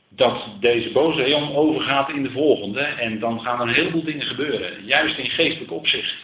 [0.09, 2.81] dat deze boze eon overgaat in de volgende.
[2.81, 4.85] En dan gaan er een heleboel dingen gebeuren.
[4.85, 6.15] Juist in geestelijk opzicht.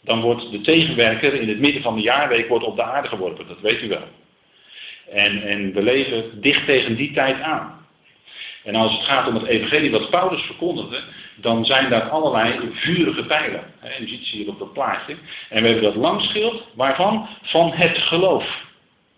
[0.00, 3.48] Dan wordt de tegenwerker in het midden van de jaarweek wordt op de aarde geworpen.
[3.48, 4.08] Dat weet u wel.
[5.10, 7.81] En, en we leven dicht tegen die tijd aan.
[8.64, 11.00] En als het gaat om het evangelie wat Paulus verkondigde,
[11.36, 13.64] dan zijn daar allerlei vurige pijlen.
[14.00, 15.16] U ziet ze hier op dat plaatje.
[15.48, 17.28] En we hebben dat langschild, waarvan?
[17.42, 18.70] Van het geloof.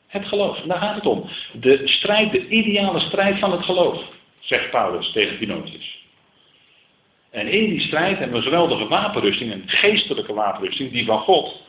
[0.06, 1.28] Het geloof, daar gaat het om.
[1.52, 4.02] De strijd, de ideale strijd van het geloof,
[4.40, 6.02] zegt Paulus tegen Timotheus.
[7.30, 11.62] En in die strijd hebben we een geweldige wapenrusting, een geestelijke wapenrusting, die van God,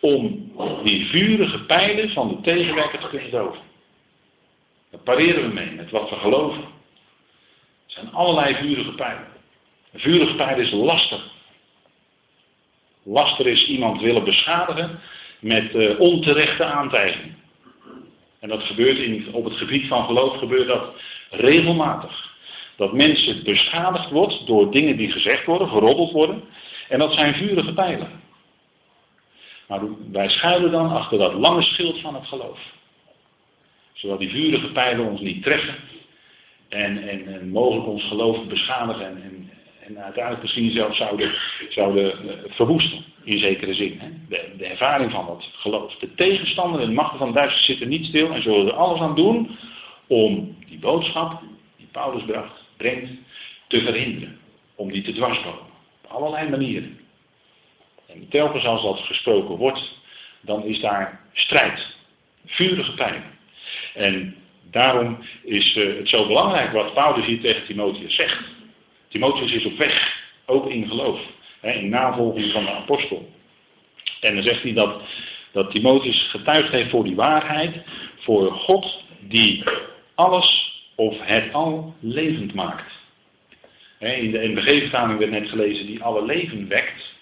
[0.00, 0.52] om
[0.84, 3.60] die vurige pijlen van de tegenwerker te kunnen doven.
[4.90, 6.64] Daar pareren we mee, met wat we geloven.
[7.96, 9.26] Zijn allerlei vurige pijlen.
[9.92, 11.20] Een vurige pijl is laster.
[13.02, 15.00] Laster is iemand willen beschadigen
[15.40, 17.34] met uh, onterechte aantijging.
[18.40, 20.94] En dat gebeurt in, op het gebied van geloof gebeurt dat
[21.30, 22.34] regelmatig.
[22.76, 26.42] Dat mensen beschadigd wordt door dingen die gezegd worden, geroddeld worden.
[26.88, 28.22] En dat zijn vurige pijlen.
[29.68, 29.80] Maar
[30.12, 32.58] wij schuilen dan achter dat lange schild van het geloof.
[33.92, 35.74] Zodat die vurige pijlen ons niet treffen.
[36.68, 39.06] En, en, en mogelijk ons geloof beschadigen.
[39.06, 39.50] En, en,
[39.86, 41.32] en uiteindelijk misschien zelfs zouden,
[41.68, 43.04] zouden eh, verwoesten.
[43.24, 43.98] In zekere zin.
[43.98, 44.08] Hè?
[44.28, 45.94] De, de, ervaring van dat geloof.
[45.94, 48.32] De tegenstander en de machten van Duitsers zitten niet stil.
[48.32, 49.56] En zullen er alles aan doen
[50.06, 51.42] om die boodschap
[51.76, 52.22] die Paulus
[52.76, 53.10] brengt,
[53.66, 54.38] te verhinderen.
[54.74, 55.60] Om die te dwarskomen.
[56.04, 56.98] Op allerlei manieren.
[58.06, 59.98] En telkens als dat gesproken wordt,
[60.40, 61.96] dan is daar strijd.
[62.46, 63.22] Vurige pijn.
[63.94, 64.36] En
[64.70, 68.44] daarom is uh, het zo belangrijk wat Paulus hier tegen Timotheus zegt.
[69.08, 71.20] Timotheus is op weg, ook in geloof.
[71.62, 73.30] In navolging van de apostel.
[74.20, 75.02] En dan zegt hij dat,
[75.52, 77.74] dat Timotheus getuigd heeft voor die waarheid.
[78.18, 79.64] Voor God die
[80.14, 82.92] alles of het al levend maakt.
[83.98, 87.14] In de NBG-vertaling werd net gelezen die alle leven wekt.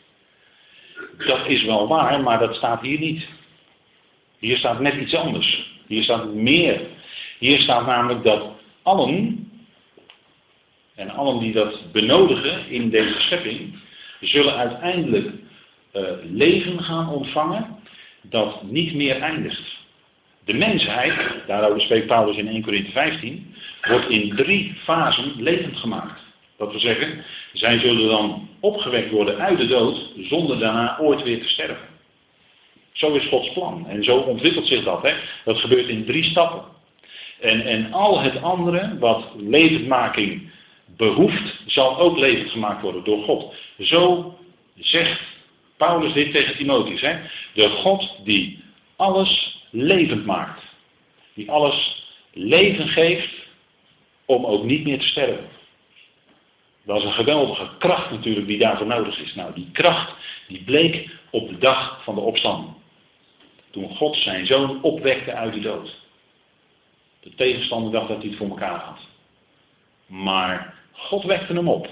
[1.26, 3.26] Dat is wel waar, maar dat staat hier niet.
[4.38, 5.72] Hier staat net iets anders.
[5.86, 6.80] Hier staat meer.
[7.44, 8.42] Hier staat namelijk dat
[8.82, 9.48] allen,
[10.94, 13.74] en allen die dat benodigen in deze schepping,
[14.20, 17.76] zullen uiteindelijk uh, leven gaan ontvangen
[18.22, 19.76] dat niet meer eindigt.
[20.44, 21.14] De mensheid,
[21.46, 26.20] daarover spreekt Paulus in 1 Corinthië 15, wordt in drie fasen levend gemaakt.
[26.56, 31.42] Dat wil zeggen, zij zullen dan opgewekt worden uit de dood zonder daarna ooit weer
[31.42, 31.88] te sterven.
[32.92, 33.86] Zo is Gods plan.
[33.88, 35.02] En zo ontwikkelt zich dat.
[35.02, 35.14] Hè.
[35.44, 36.73] Dat gebeurt in drie stappen.
[37.44, 40.50] En, en al het andere wat levendmaking
[40.96, 43.54] behoeft, zal ook levend gemaakt worden door God.
[43.78, 44.34] Zo
[44.78, 45.20] zegt
[45.76, 47.00] Paulus dit tegen Timotheus.
[47.00, 47.18] Hè.
[47.54, 48.62] De God die
[48.96, 50.62] alles levend maakt.
[51.34, 53.34] Die alles leven geeft
[54.24, 55.48] om ook niet meer te sterven.
[56.84, 59.34] Dat is een geweldige kracht natuurlijk die daarvoor nodig is.
[59.34, 60.12] Nou, die kracht
[60.48, 62.72] die bleek op de dag van de opstanding.
[63.70, 66.02] Toen God zijn zoon opwekte uit de dood.
[67.24, 68.98] De tegenstander dacht dat hij het voor elkaar had.
[70.06, 71.88] Maar God wekte hem op.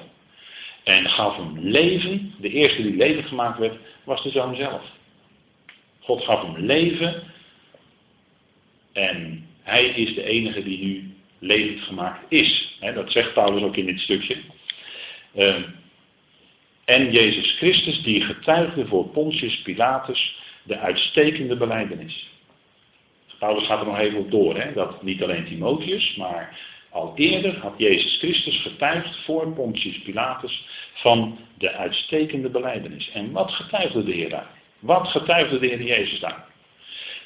[0.85, 2.35] En gaf hem leven.
[2.41, 4.83] De eerste die levend gemaakt werd, was de zoon zelf.
[6.01, 7.23] God gaf hem leven.
[8.93, 12.79] En hij is de enige die nu levend gemaakt is.
[12.95, 14.37] dat zegt Paulus ook in dit stukje.
[15.35, 15.63] Ehm,
[16.85, 22.32] en Jezus Christus die getuigde voor Pontius Pilatus de uitstekende beleidenis.
[23.43, 24.73] Paulus gaat er nog even op door, hè?
[24.73, 26.59] dat niet alleen Timotheus, maar
[26.91, 33.11] Al eerder had Jezus Christus getuigd voor Pontius Pilatus van de uitstekende beleidenis.
[33.11, 34.47] En wat getuigde de Heer daar?
[34.79, 36.45] Wat getuigde de Heer Jezus daar?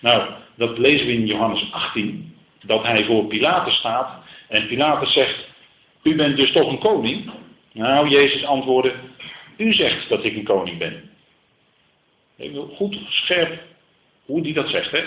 [0.01, 5.49] Nou, dat lezen we in Johannes 18, dat hij voor Pilatus staat en Pilatus zegt,
[6.03, 7.31] u bent dus toch een koning?
[7.73, 8.95] Nou, Jezus antwoordde,
[9.57, 11.11] u zegt dat ik een koning ben.
[12.75, 13.61] Goed scherp
[14.25, 14.91] hoe die dat zegt.
[14.91, 15.05] Hè?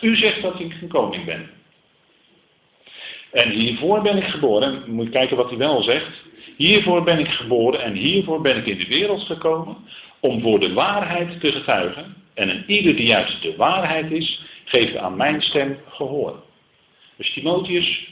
[0.00, 1.50] U zegt dat ik een koning ben.
[3.32, 4.82] En hiervoor ben ik geboren.
[4.82, 6.22] En moet kijken wat hij wel zegt.
[6.56, 9.76] Hiervoor ben ik geboren en hiervoor ben ik in de wereld gekomen.
[10.20, 12.14] Om voor de waarheid te getuigen.
[12.34, 16.42] En een ieder die juist de waarheid is, geeft aan mijn stem gehoor.
[17.16, 18.08] Dus Timotheus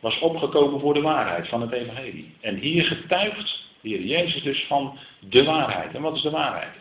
[0.00, 2.34] was opgekomen voor de waarheid van het evangelie.
[2.40, 5.94] En hier getuigt de Heer Jezus dus van de waarheid.
[5.94, 6.72] En wat is de waarheid?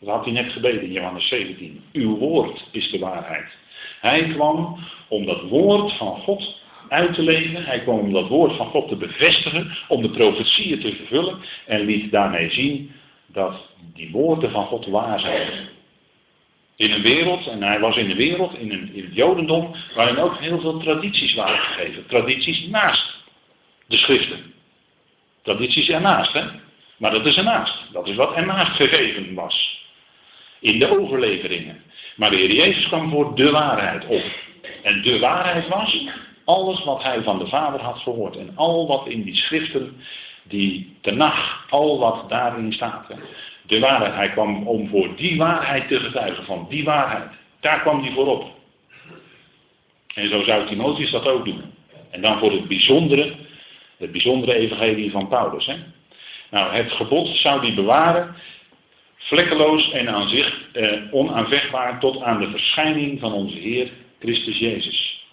[0.00, 1.82] Dat had hij net gebeden in Johannes 17.
[1.92, 3.46] Uw woord is de waarheid.
[4.00, 6.56] Hij kwam om dat woord van God
[6.88, 7.64] uit te leven.
[7.64, 11.84] Hij kwam om dat woord van God te bevestigen, om de profetieën te vervullen en
[11.84, 12.92] liet daarmee zien
[13.26, 13.54] dat
[13.94, 15.68] die woorden van God waar zijn.
[16.76, 20.18] In een wereld, en hij was in de wereld, in, een, in het Jodendom, waarin
[20.18, 22.06] ook heel veel tradities waren gegeven.
[22.06, 23.14] Tradities naast
[23.86, 24.54] de schriften.
[25.42, 26.44] Tradities ernaast, hè?
[26.98, 27.92] Maar dat is ernaast.
[27.92, 29.86] Dat is wat ernaast gegeven was.
[30.60, 31.82] In de overleveringen.
[32.18, 34.22] Maar de Heer Jezus kwam voor de waarheid op.
[34.82, 36.06] En de waarheid was
[36.44, 38.36] alles wat hij van de Vader had gehoord.
[38.36, 39.96] En al wat in die schriften,
[40.42, 43.06] die nacht, al wat daarin staat.
[43.66, 44.14] De waarheid.
[44.14, 46.44] Hij kwam om voor die waarheid te getuigen.
[46.44, 47.30] Van die waarheid.
[47.60, 48.44] Daar kwam hij voor op.
[50.14, 51.62] En zo zou Timotheus dat ook doen.
[52.10, 53.34] En dan voor het bijzondere,
[53.98, 55.66] het bijzondere evangelie van Paulus.
[55.66, 55.76] Hè.
[56.50, 58.34] Nou, het gebod zou die bewaren,
[59.28, 63.88] vlekkeloos en aan zich eh, onaanvechtbaar tot aan de verschijning van onze Heer
[64.18, 65.26] Christus Jezus.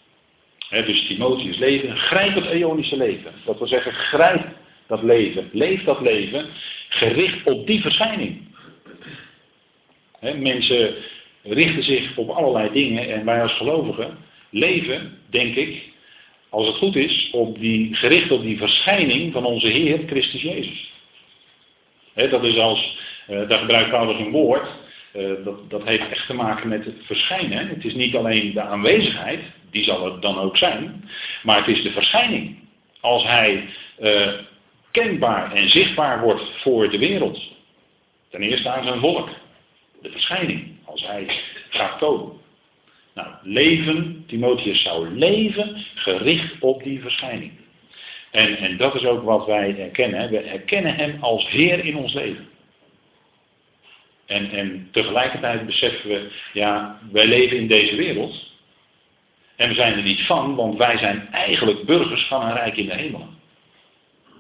[0.70, 3.32] dus Timotheus leven, grijp het eonische leven.
[3.46, 4.48] Dat wil zeggen, grijp
[4.88, 6.46] dat leven, leef dat leven,
[6.90, 8.42] gericht op die verschijning.
[10.22, 10.96] mensen
[11.44, 14.18] richten zich op allerlei dingen en wij als gelovigen
[14.50, 15.84] leven, denk ik,
[16.50, 20.92] als het goed is, op die, gericht op die verschijning van onze Heer Christus Jezus.
[22.14, 24.68] dat is als, daar gebruikt Paulus een woord,
[25.16, 27.68] uh, dat, dat heeft echt te maken met het verschijnen.
[27.68, 29.40] Het is niet alleen de aanwezigheid,
[29.72, 31.10] die zal het dan ook zijn,
[31.44, 32.58] maar het is de verschijning.
[33.00, 33.64] Als hij
[34.00, 34.32] uh,
[34.92, 37.42] kenbaar en zichtbaar wordt voor de wereld.
[38.30, 39.30] Ten eerste aan zijn volk.
[40.02, 41.28] De verschijning, als hij
[41.70, 42.34] gaat komen.
[43.14, 47.52] Nou, leven, Timotheus zou leven gericht op die verschijning.
[48.32, 50.30] En, en dat is ook wat wij erkennen.
[50.30, 52.48] We herkennen hem als Heer in ons leven.
[54.26, 58.54] En, en tegelijkertijd beseffen we, ja, wij leven in deze wereld.
[59.56, 62.86] En we zijn er niet van, want wij zijn eigenlijk burgers van een rijk in
[62.86, 63.28] de hemel.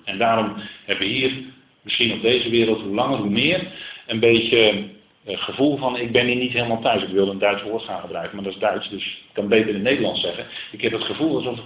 [0.03, 0.53] En daarom
[0.85, 1.33] hebben we hier,
[1.81, 3.67] misschien op deze wereld, hoe langer hoe meer,
[4.07, 4.83] een beetje
[5.27, 7.03] uh, gevoel van ik ben hier niet helemaal thuis.
[7.03, 9.67] Ik wil een Duits woord gaan gebruiken, maar dat is Duits, dus ik kan beter
[9.67, 10.45] in het Nederlands zeggen.
[10.71, 11.63] Ik heb het gevoel alsof ik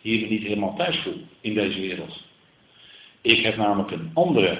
[0.00, 2.22] hier niet helemaal thuis voel in deze wereld.
[3.20, 4.58] Ik heb namelijk een andere.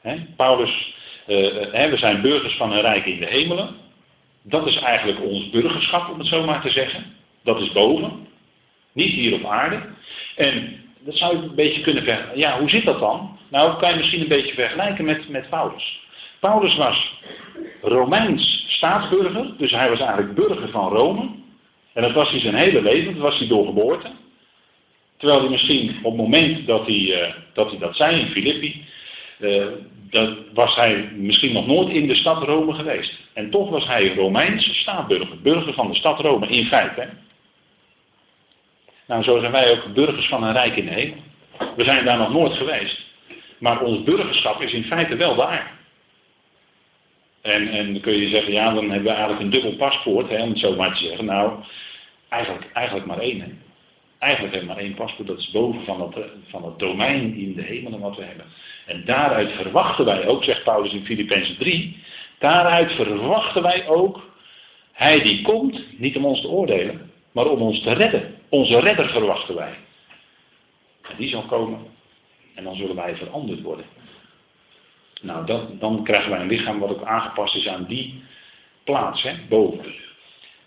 [0.00, 0.91] Hè, Paulus,
[1.26, 3.68] hè, we zijn burgers van een rijk in de hemelen.
[4.42, 7.04] Dat is eigenlijk ons burgerschap, om het zo maar te zeggen.
[7.44, 8.26] Dat is boven.
[8.92, 9.82] Niet hier op aarde.
[10.36, 12.38] En dat zou je een beetje kunnen vergelijken.
[12.38, 13.38] Ja, hoe zit dat dan?
[13.50, 16.00] Nou, dat kan je misschien een beetje vergelijken met, met Paulus.
[16.40, 17.20] Paulus was
[17.82, 21.30] Romeins staatsburger, dus hij was eigenlijk burger van Rome.
[21.92, 24.10] En dat was hij zijn hele leven, dat was hij door geboorte.
[25.16, 28.84] Terwijl hij misschien op het moment dat hij, uh, dat, hij dat zei in Filippi,
[30.12, 33.12] dat was hij misschien nog nooit in de stad Rome geweest.
[33.32, 37.08] En toch was hij Romeins staatsburger, burger van de stad Rome in feite.
[39.06, 41.16] Nou, zo zijn wij ook burgers van een rijk in hemel.
[41.76, 43.00] We zijn daar nog nooit geweest.
[43.58, 45.78] Maar ons burgerschap is in feite wel daar.
[47.42, 50.42] En, en dan kun je zeggen, ja, dan hebben we eigenlijk een dubbel paspoort, hè,
[50.42, 51.24] om het zo maar te zeggen.
[51.24, 51.52] Nou,
[52.28, 53.40] eigenlijk, eigenlijk maar één.
[53.40, 53.48] Hè.
[54.18, 57.62] Eigenlijk hebben we maar één paspoort, dat is boven van het, van domein in de
[57.62, 58.46] hemelen wat we hebben.
[58.86, 62.02] En daaruit verwachten wij ook, zegt Paulus in Filippenzen 3,
[62.38, 64.30] daaruit verwachten wij ook,
[64.92, 68.34] hij die komt, niet om ons te oordelen, maar om ons te redden.
[68.48, 69.74] Onze redder verwachten wij.
[71.02, 71.78] En die zal komen
[72.54, 73.84] en dan zullen wij veranderd worden.
[75.22, 78.22] Nou, dan krijgen wij een lichaam wat ook aangepast is aan die
[78.84, 79.94] plaats, hè, boven.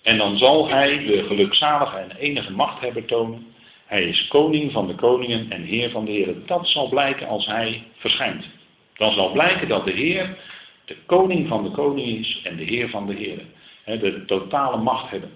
[0.02, 3.54] En dan zal hij de gelukzalige en enige machthebber tonen.
[3.86, 6.44] Hij is koning van de koningen en heer van de heren.
[6.46, 8.46] Dat zal blijken als hij verschijnt.
[8.94, 10.38] Dan zal blijken dat de heer
[10.86, 13.54] de koning van de koningen is en de heer van de heren.
[13.86, 15.32] De totale macht hebben.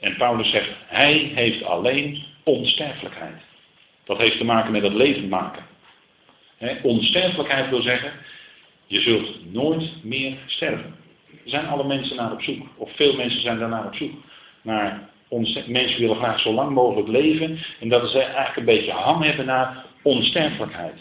[0.00, 3.42] En Paulus zegt, hij heeft alleen onsterfelijkheid.
[4.04, 5.64] Dat heeft te maken met het leven maken.
[6.82, 8.12] onsterfelijkheid wil zeggen,
[8.86, 10.94] je zult nooit meer sterven.
[11.44, 14.12] Er zijn alle mensen naar op zoek, of veel mensen zijn daarnaar op zoek.
[14.62, 15.08] Naar
[15.66, 19.46] mensen willen graag zo lang mogelijk leven en dat ze eigenlijk een beetje hang hebben
[19.46, 21.00] naar onsterfelijkheid.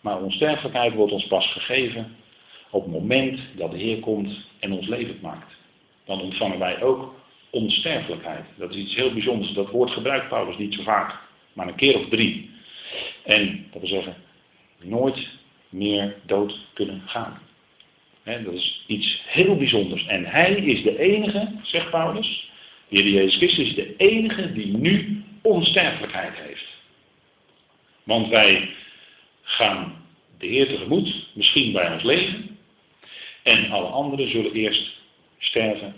[0.00, 2.16] Maar onsterfelijkheid wordt ons pas gegeven
[2.70, 5.56] op het moment dat de Heer komt en ons levend maakt.
[6.04, 7.14] Dan ontvangen wij ook
[7.50, 8.44] onsterfelijkheid.
[8.56, 9.52] Dat is iets heel bijzonders.
[9.52, 11.14] Dat woord gebruikt Paulus niet zo vaak,
[11.52, 12.50] maar een keer of drie.
[13.24, 14.16] En dat wil zeggen,
[14.82, 15.28] nooit
[15.68, 17.38] meer dood kunnen gaan.
[18.24, 20.06] dat is iets heel bijzonders.
[20.06, 22.50] En hij is de enige, zegt Paulus,
[22.88, 26.76] de Heer Jezus Christus is de enige die nu onsterfelijkheid heeft.
[28.02, 28.70] Want wij
[29.42, 30.06] gaan
[30.38, 32.58] de Heer tegemoet, misschien bij ons leven.
[33.42, 34.90] En alle anderen zullen eerst
[35.38, 35.94] sterven.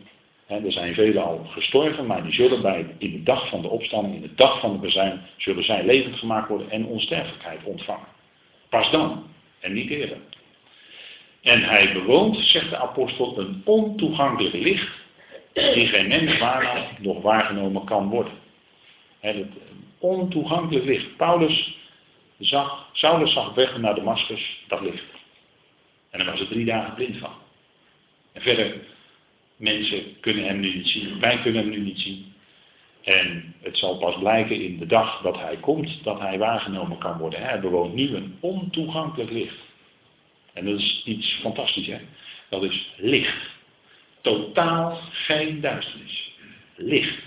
[0.46, 4.14] er zijn velen al gestorven, maar die zullen bij, in de dag van de opstanding,
[4.14, 8.08] in de dag van de bezuin, zullen zij levend gemaakt worden en onsterfelijkheid ontvangen.
[8.68, 9.26] Pas dan,
[9.60, 10.16] en niet eerder.
[11.42, 14.99] En hij bewoont, zegt de apostel, een ontoegankelijk licht,
[15.74, 18.32] die geen mens waarnaam nog waargenomen kan worden.
[19.20, 19.46] Het
[19.98, 21.16] ontoegankelijk licht.
[21.16, 21.76] Paulus
[22.38, 25.04] zag, Saulus zag weg naar Damascus dat licht.
[26.10, 27.32] En daar was er drie dagen blind van.
[28.32, 28.76] En verder,
[29.56, 32.32] mensen kunnen hem nu niet zien, wij kunnen hem nu niet zien.
[33.02, 37.18] En het zal pas blijken in de dag dat hij komt, dat hij waargenomen kan
[37.18, 37.42] worden.
[37.42, 39.58] Hij bewoont nu een ontoegankelijk licht.
[40.52, 41.98] En dat is iets fantastisch, hè?
[42.48, 43.58] Dat is licht.
[44.20, 46.32] Totaal geen duisternis.
[46.76, 47.18] Licht.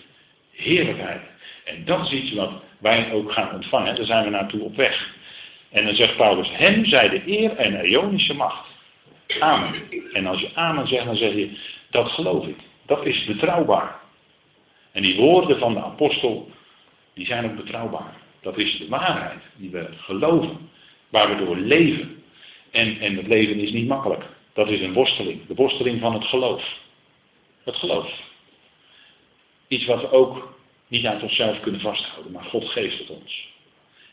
[0.52, 1.22] Heerlijkheid.
[1.66, 3.96] En dat is iets wat wij ook gaan ontvangen.
[3.96, 5.16] Daar zijn we naartoe op weg.
[5.70, 8.68] En dan zegt Paulus, hem zij de eer en Ionische macht.
[9.40, 9.82] Amen.
[10.14, 11.58] En als je amen zegt, dan zeg je,
[11.90, 12.58] dat geloof ik.
[12.86, 14.00] Dat is betrouwbaar.
[14.92, 16.52] En die woorden van de apostel,
[17.14, 18.16] die zijn ook betrouwbaar.
[18.42, 20.70] Dat is de waarheid die we geloven,
[21.10, 22.24] waar we door leven.
[22.72, 24.24] En, en het leven is niet makkelijk.
[24.54, 25.48] Dat is een worsteling.
[25.48, 26.82] De worsteling van het geloof.
[27.64, 28.22] Het geloof.
[29.68, 33.52] Iets wat we ook niet aan onszelf kunnen vasthouden, maar God geeft het ons.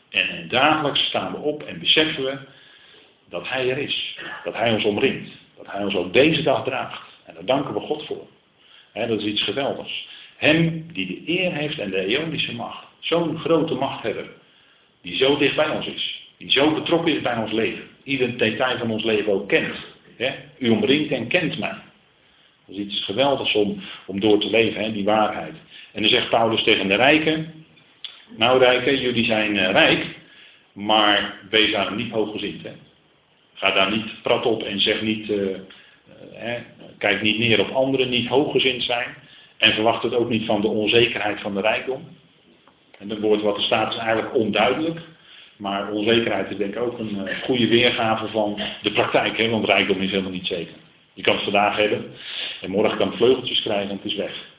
[0.09, 2.37] En, dagelijks staan we op en beseffen we
[3.29, 4.17] dat Hij er is.
[4.43, 5.29] Dat Hij ons omringt.
[5.57, 7.01] Dat Hij ons ook deze dag draagt.
[7.25, 8.27] En daar danken we God voor.
[8.93, 10.07] dat is iets geweldigs.
[10.37, 12.85] Hem die de eer heeft en de eonische macht.
[12.99, 14.29] Zo'n grote machthebber.
[15.01, 16.29] Die zo dicht bij ons is.
[16.37, 17.83] Die zo betrokken is bij ons leven.
[18.03, 19.75] Ieder detail van ons leven ook kent.
[20.57, 21.75] U omringt en kent mij.
[22.71, 25.53] Dat is iets geweldigs om, om door te leven, die waarheid.
[25.91, 27.65] En dan zegt Paulus tegen de rijken,
[28.37, 30.05] nou rijken, jullie zijn uh, rijk,
[30.73, 32.63] maar wees daar niet hooggezind.
[32.63, 32.71] Hè.
[33.53, 36.53] Ga daar niet prat op en zeg niet, uh, uh,
[36.97, 39.15] kijk niet neer op anderen, niet hooggezind zijn.
[39.57, 42.07] En verwacht het ook niet van de onzekerheid van de rijkdom.
[42.99, 44.99] En dat woord wat er staat is eigenlijk onduidelijk.
[45.57, 49.37] Maar onzekerheid is denk ik ook een goede weergave van de praktijk.
[49.37, 50.73] Hè, want rijkdom is helemaal niet zeker.
[51.13, 52.11] Je kan het vandaag hebben
[52.61, 54.49] en morgen kan het vleugeltjes krijgen en het is weg.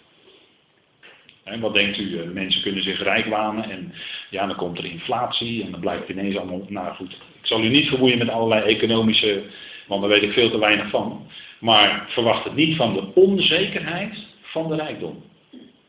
[1.44, 2.18] En wat denkt u?
[2.18, 3.94] Eh, mensen kunnen zich rijk wanen en
[4.30, 7.12] ja, dan komt er inflatie en dan blijkt ineens allemaal, nou goed.
[7.12, 9.42] Ik zal u niet vermoeien met allerlei economische,
[9.86, 11.26] want daar weet ik veel te weinig van.
[11.58, 15.24] Maar verwacht het niet van de onzekerheid van de rijkdom.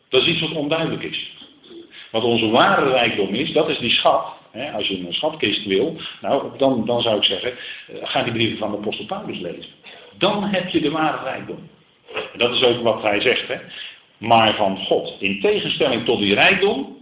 [0.10, 1.32] Dat is iets wat onduidelijk is.
[2.12, 4.42] Wat onze ware rijkdom is, dat is die schat.
[4.74, 8.58] als je een schatkist wil, nou, dan, dan zou ik zeggen, eh, ga die brieven
[8.58, 9.72] van de apostel Paulus lezen.
[10.18, 11.70] Dan heb je de ware rijkdom.
[12.14, 13.48] En dat is ook wat hij zegt.
[13.48, 13.58] Hè?
[14.24, 15.16] maar van God.
[15.20, 16.98] In tegenstelling tot die rijkdom,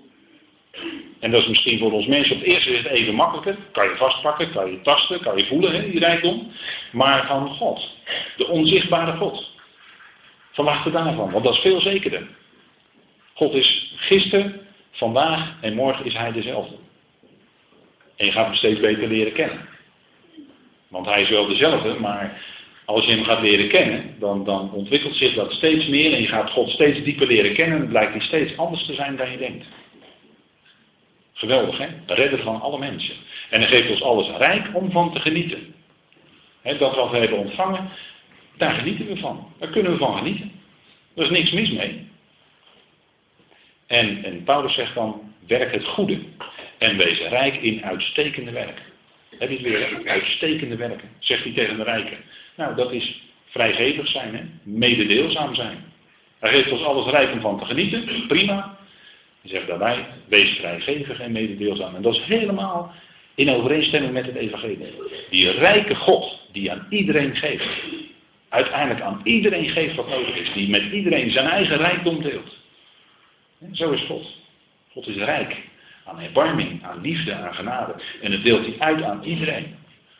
[1.19, 3.95] en dat is misschien voor ons mensen op het eerste het even makkelijker, kan je
[3.95, 6.51] vastpakken, kan je tasten, kan je voelen, hè, die rijkdom,
[6.91, 7.89] maar van God,
[8.37, 9.49] de onzichtbare God.
[10.51, 12.27] Verwacht er daarvan, want dat is veel zekerder.
[13.33, 16.75] God is gisteren, vandaag en morgen is hij dezelfde.
[18.15, 19.69] En je gaat hem steeds beter leren kennen.
[20.87, 22.41] Want hij is wel dezelfde, maar
[22.85, 26.27] als je hem gaat leren kennen, dan, dan ontwikkelt zich dat steeds meer en je
[26.27, 29.37] gaat God steeds dieper leren kennen en blijkt hij steeds anders te zijn dan je
[29.37, 29.65] denkt.
[31.33, 31.87] Geweldig, hè?
[32.05, 33.15] De redder van alle mensen.
[33.49, 35.73] En hij geeft ons alles rijk om van te genieten.
[36.63, 37.89] dat wat we hebben ontvangen,
[38.57, 39.53] daar genieten we van.
[39.59, 40.51] Daar kunnen we van genieten.
[41.15, 42.07] Er is niks mis mee.
[43.87, 46.19] En, en Paulus zegt dan, werk het goede
[46.77, 48.85] en wees rijk in uitstekende werken.
[49.37, 50.01] Heb je het weer?
[50.05, 52.17] Uitstekende werken, zegt hij tegen de rijken.
[52.55, 54.43] Nou, dat is vrijgevig zijn, hè?
[54.63, 55.83] mededeelzaam zijn.
[56.39, 58.77] Hij geeft ons alles rijk om van te genieten, prima.
[59.41, 61.95] Hij zegt daarbij, wees vrijgevig en mededeelzaam.
[61.95, 62.93] En dat is helemaal
[63.35, 64.93] in overeenstemming met het evangelie.
[65.29, 67.67] Die rijke God, die aan iedereen geeft.
[68.49, 70.53] Uiteindelijk aan iedereen geeft wat nodig is.
[70.53, 72.57] Die met iedereen zijn eigen rijkdom deelt.
[73.71, 74.27] Zo is God.
[74.91, 75.55] God is rijk
[76.05, 77.95] aan erbarming, aan liefde, aan genade.
[78.21, 79.75] En het deelt hij uit aan iedereen.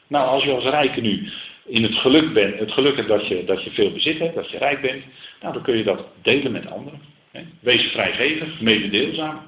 [0.08, 1.30] Nou, als je als rijke nu
[1.66, 4.50] in het geluk bent, het geluk hebt dat je, dat je veel bezit hebt, dat
[4.50, 5.04] je rijk bent,
[5.42, 7.02] nou, dan kun je dat delen met anderen.
[7.32, 7.42] Hè?
[7.60, 9.42] Wees vrijgevig, mededeelzaam.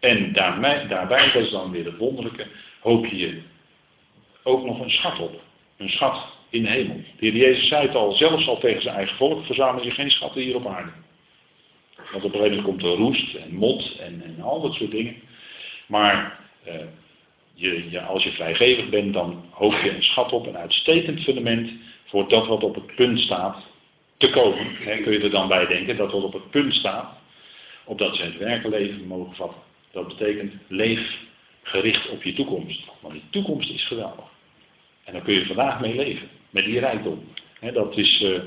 [0.00, 2.46] En daarbij, daarbij, dat is dan weer het wonderlijke,
[2.80, 3.40] hoop je
[4.42, 5.40] ook nog een schat op.
[5.76, 6.96] Een schat in de hemel.
[6.96, 10.10] De heer Jezus zei het al, zelfs al tegen zijn eigen volk, verzamel je geen
[10.10, 10.90] schatten hier op aarde.
[11.96, 14.90] Want op een gegeven moment komt er roest en mot en, en al dat soort
[14.90, 15.14] dingen.
[15.86, 16.74] Maar eh,
[17.54, 21.70] je, als je vrijgevig bent, dan hoop je een schat op, een uitstekend fundament
[22.04, 23.66] voor dat wat op het punt staat
[24.16, 24.66] te komen.
[25.02, 27.18] kun je er dan bij denken dat wat op het punt staat,
[27.84, 29.60] opdat ze het werkenleven mogen vatten.
[29.92, 31.18] Dat betekent leef
[31.62, 32.82] gericht op je toekomst.
[33.00, 34.24] Want die toekomst is geweldig.
[35.04, 37.24] En daar kun je vandaag mee leven, met die rijkdom.
[37.72, 38.38] dat is uh,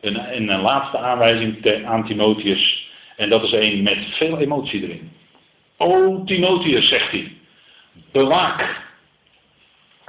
[0.00, 2.88] een, een, laatste aanwijzing aan Timotheus.
[3.16, 5.10] En dat is een met veel emotie erin.
[5.76, 7.37] O Timotheus, zegt hij,
[8.12, 8.86] bewaak.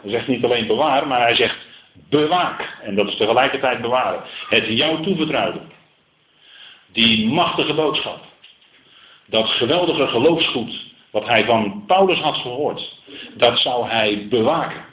[0.01, 1.57] Hij zegt niet alleen bewaar, maar hij zegt
[2.09, 2.77] bewaak.
[2.81, 4.23] En dat is tegelijkertijd bewaren.
[4.49, 5.59] Het jou toevertrouwde.
[6.91, 8.23] Die machtige boodschap.
[9.25, 12.97] Dat geweldige geloofsgoed wat hij van Paulus had gehoord.
[13.33, 14.85] Dat zou hij bewaken.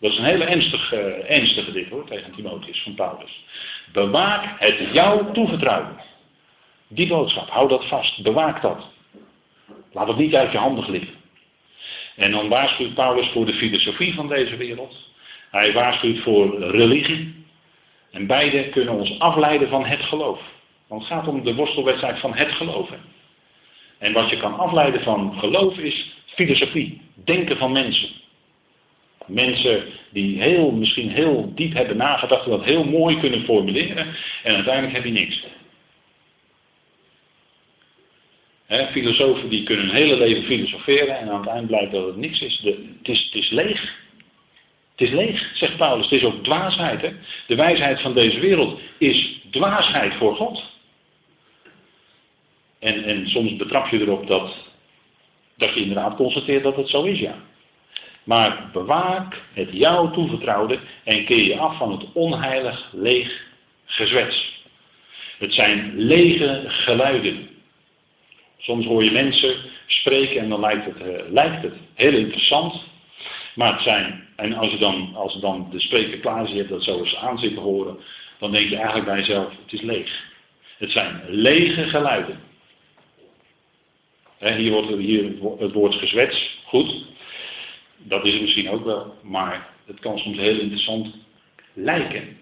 [0.00, 3.44] Dat is een hele ernstige, ernstige dit hoor, tegen Timotheus van Paulus.
[3.92, 5.92] Bewaak het jou toevertrouwde.
[6.88, 8.90] Die boodschap, hou dat vast, bewaak dat.
[9.92, 11.21] Laat het niet uit je handen glippen.
[12.16, 14.96] En dan waarschuwt Paulus voor de filosofie van deze wereld.
[15.50, 17.34] Hij waarschuwt voor religie.
[18.10, 20.40] En beide kunnen ons afleiden van het geloof.
[20.86, 22.98] Want het gaat om de worstelwedstrijd van het geloven.
[23.98, 27.00] En wat je kan afleiden van geloof is filosofie.
[27.24, 28.08] Denken van mensen.
[29.26, 34.06] Mensen die heel, misschien heel diep hebben nagedacht dat heel mooi kunnen formuleren.
[34.42, 35.44] En uiteindelijk heb je niks.
[38.72, 42.16] He, filosofen die kunnen hun hele leven filosoferen en aan het eind blijkt dat het
[42.16, 42.60] niks is.
[42.60, 43.24] De, het is.
[43.24, 44.00] Het is leeg.
[44.90, 46.10] Het is leeg, zegt Paulus.
[46.10, 47.00] Het is ook dwaasheid.
[47.00, 47.10] Hè?
[47.46, 50.62] De wijsheid van deze wereld is dwaasheid voor God.
[52.78, 54.56] En, en soms betrap je erop dat,
[55.56, 57.34] dat je inderdaad constateert dat het zo is, ja.
[58.24, 63.44] Maar bewaak het jou toevertrouwde en keer je af van het onheilig leeg
[63.84, 64.62] gezwets.
[65.38, 67.51] Het zijn lege geluiden.
[68.62, 69.56] Soms hoor je mensen
[69.86, 72.82] spreken en dan lijkt het, uh, lijkt het heel interessant.
[73.54, 76.98] Maar het zijn, en als je dan, als dan de spreker klaar ziet, dat zo
[76.98, 77.98] eens aan zit horen,
[78.38, 80.24] dan denk je eigenlijk bij jezelf, het is leeg.
[80.78, 82.40] Het zijn lege geluiden.
[84.38, 85.24] hier wordt hier
[85.58, 87.04] het woord gezwets, goed.
[87.96, 91.14] Dat is het misschien ook wel, maar het kan soms heel interessant
[91.72, 92.40] lijken.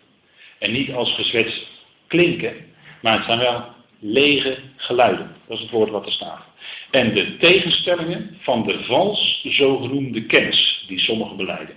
[0.58, 1.66] En niet als gezwets
[2.06, 2.54] klinken,
[3.02, 3.64] maar het zijn wel
[4.00, 5.36] lege geluiden.
[5.46, 6.42] Dat is het woord wat er staat.
[6.90, 11.74] En de tegenstellingen van de vals zogenoemde kennis die sommigen beleiden.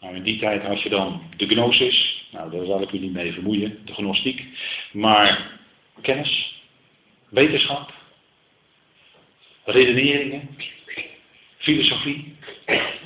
[0.00, 3.12] Nou, in die tijd had je dan de gnosis, nou daar zal ik u niet
[3.12, 4.44] mee vermoeien, de gnostiek.
[4.92, 5.58] Maar
[6.00, 6.62] kennis,
[7.28, 7.92] wetenschap,
[9.64, 10.48] redeneringen,
[11.58, 12.34] filosofie.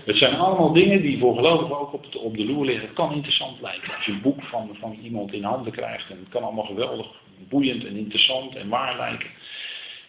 [0.04, 2.86] Het zijn allemaal dingen die voor gelovigen ook op de, op de loer liggen.
[2.86, 3.94] Het kan interessant lijken.
[3.96, 6.10] Als je een boek van, van iemand in handen krijgt.
[6.10, 7.06] En het kan allemaal geweldig
[7.48, 9.30] boeiend en interessant en waar lijken.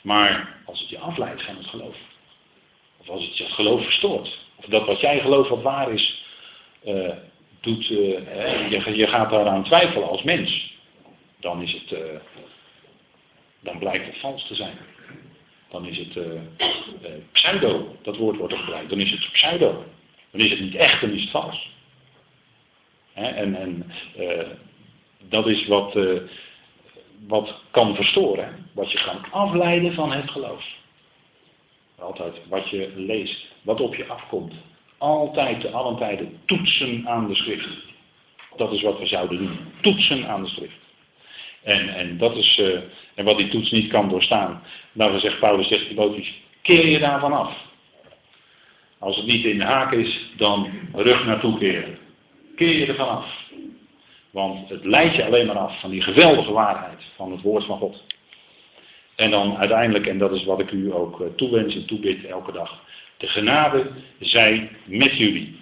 [0.01, 1.95] Maar als het je afleidt van het geloof.
[2.97, 4.39] Of als het je geloof verstoort.
[4.55, 6.23] Of dat wat jij gelooft wat waar is.
[6.86, 7.09] Uh,
[7.61, 10.73] doet, uh, je, je, gaat daaraan twijfelen als mens.
[11.39, 11.91] Dan is het.
[11.91, 11.99] Uh,
[13.59, 14.77] dan blijkt het vals te zijn.
[15.69, 16.17] Dan is het
[17.32, 17.95] pseudo.
[18.01, 18.89] Dat woord wordt er gebruikt.
[18.89, 19.86] Dan is het pseudo.
[20.32, 21.69] Dan is het niet echt, dan is het vals.
[23.13, 23.91] en en
[25.29, 25.95] dat is wat
[27.28, 30.65] wat kan verstoren, wat je kan afleiden van het geloof.
[31.99, 34.53] Altijd wat je leest, wat op je afkomt.
[34.97, 37.69] Altijd, te allen tijden, toetsen aan de schrift.
[38.55, 39.59] Dat is wat we zouden doen.
[39.82, 40.78] Toetsen aan de schrift.
[41.63, 42.80] En, en, dat is, uh,
[43.15, 44.63] en wat die toets niet kan doorstaan.
[44.91, 47.69] Nou, zegt Paulus, zegt Timotheus, keer je daarvan af.
[48.99, 51.97] Als het niet in de haak is, dan rug naartoe keren.
[52.55, 53.49] Keer je ervan af.
[54.32, 57.77] Want het leidt je alleen maar af van die geweldige waarheid van het woord van
[57.77, 58.03] God.
[59.15, 62.51] En dan uiteindelijk, en dat is wat ik u ook eh, toewens en toebid elke
[62.51, 62.82] dag.
[63.17, 65.59] De genade zij met jullie.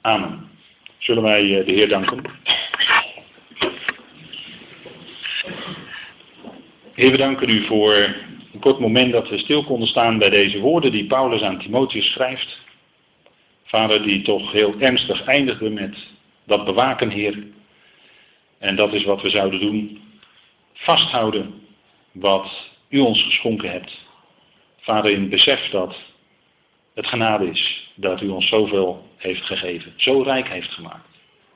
[0.00, 0.48] Amen.
[0.98, 2.22] Zullen wij eh, de Heer danken?
[6.94, 7.94] Heer, we danken u voor
[8.52, 12.12] een kort moment dat we stil konden staan bij deze woorden die Paulus aan Timotheus
[12.12, 12.58] schrijft.
[13.64, 15.96] Vader, die toch heel ernstig eindigde met
[16.50, 17.46] dat bewaken, Heer.
[18.58, 20.00] En dat is wat we zouden doen.
[20.72, 21.62] Vasthouden
[22.12, 24.06] wat u ons geschonken hebt.
[24.80, 25.96] Vader, in besef dat
[26.94, 31.08] het genade is dat u ons zoveel heeft gegeven, zo rijk heeft gemaakt.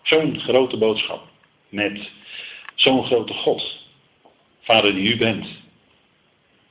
[0.03, 1.22] Zo'n grote boodschap
[1.68, 2.11] met
[2.74, 3.86] zo'n grote God.
[4.61, 5.47] Vader die u bent.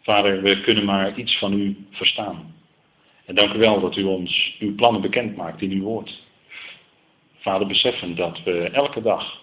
[0.02, 2.56] Vader, we kunnen maar iets van u verstaan.
[3.26, 6.23] En dank u wel dat u ons uw plannen bekend maakt in uw woord.
[7.44, 9.42] Vader, beseffen dat we elke dag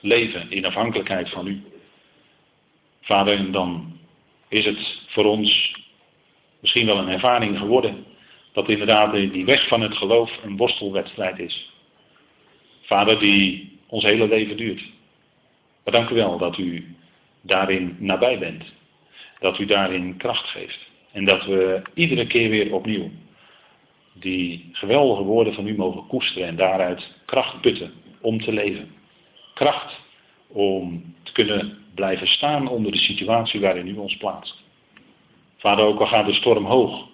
[0.00, 1.62] leven in afhankelijkheid van u.
[3.00, 3.98] Vader, en dan
[4.48, 5.76] is het voor ons
[6.60, 8.04] misschien wel een ervaring geworden
[8.52, 11.72] dat inderdaad die weg van het geloof een worstelwedstrijd is.
[12.82, 14.82] Vader, die ons hele leven duurt.
[15.84, 16.96] Maar dank u wel dat u
[17.40, 18.64] daarin nabij bent.
[19.40, 20.78] Dat u daarin kracht geeft.
[21.12, 23.10] En dat we iedere keer weer opnieuw
[24.14, 28.94] die geweldige woorden van u mogen koesteren en daaruit kracht putten om te leven.
[29.54, 30.00] Kracht
[30.46, 34.62] om te kunnen blijven staan onder de situatie waarin u ons plaatst.
[35.56, 37.08] Vader, ook al gaat de storm hoog,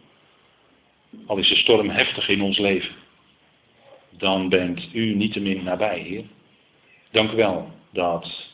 [1.27, 2.95] al is de storm heftig in ons leven,
[4.11, 6.25] dan bent u niet te min nabij, Heer.
[7.11, 8.49] Dank u wel dat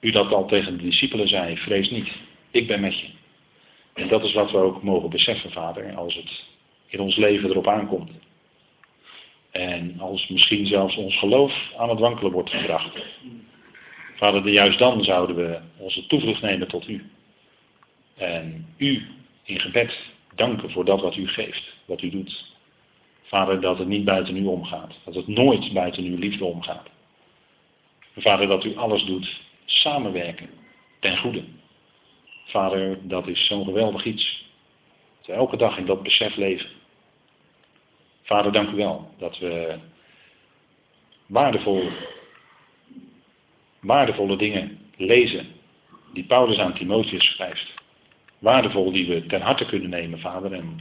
[0.00, 2.08] u dat al tegen de discipelen zei, vrees niet,
[2.50, 3.06] ik ben met je.
[3.94, 6.44] En dat is wat we ook mogen beseffen, Vader, als het
[6.86, 8.10] in ons leven erop aankomt.
[9.50, 12.98] En als misschien zelfs ons geloof aan het wankelen wordt gebracht.
[14.16, 17.04] Vader, juist dan zouden we onze toevlucht nemen tot u.
[18.16, 19.06] En u
[19.42, 19.98] in gebed
[20.34, 22.54] danken voor dat wat u geeft, wat u doet.
[23.22, 24.94] Vader, dat het niet buiten u omgaat.
[25.04, 26.88] Dat het nooit buiten uw liefde omgaat.
[28.16, 30.48] Vader, dat u alles doet samenwerken
[31.00, 31.44] ten goede.
[32.44, 34.44] Vader, dat is zo'n geweldig iets.
[35.26, 36.70] Dat elke dag in dat besef leven.
[38.26, 39.78] Vader, dank u wel dat we
[41.26, 41.88] waardevol,
[43.80, 45.46] waardevolle dingen lezen
[46.12, 47.74] die Paulus aan Timotheus schrijft.
[48.38, 50.80] Waardevol die we ten harte kunnen nemen, Vader, en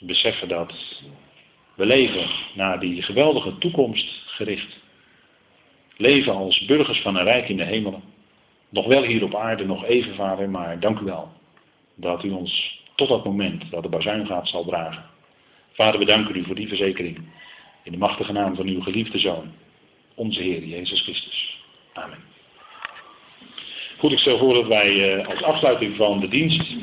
[0.00, 1.02] beseffen dat
[1.74, 4.78] we leven naar die geweldige toekomst gericht.
[5.96, 8.02] Leven als burgers van een rijk in de hemelen.
[8.68, 11.32] Nog wel hier op aarde, nog even, Vader, maar dank u wel
[11.94, 15.13] dat u ons tot dat moment dat de bazuin gaat zal dragen.
[15.74, 17.18] Vader, we danken u voor die verzekering.
[17.82, 19.52] In de machtige naam van uw geliefde Zoon,
[20.14, 21.62] onze Heer Jezus Christus.
[21.92, 22.18] Amen.
[23.98, 26.74] Goed, ik stel voor dat wij eh, als afsluiting van de dienst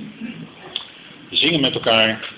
[1.30, 2.34] zingen met elkaar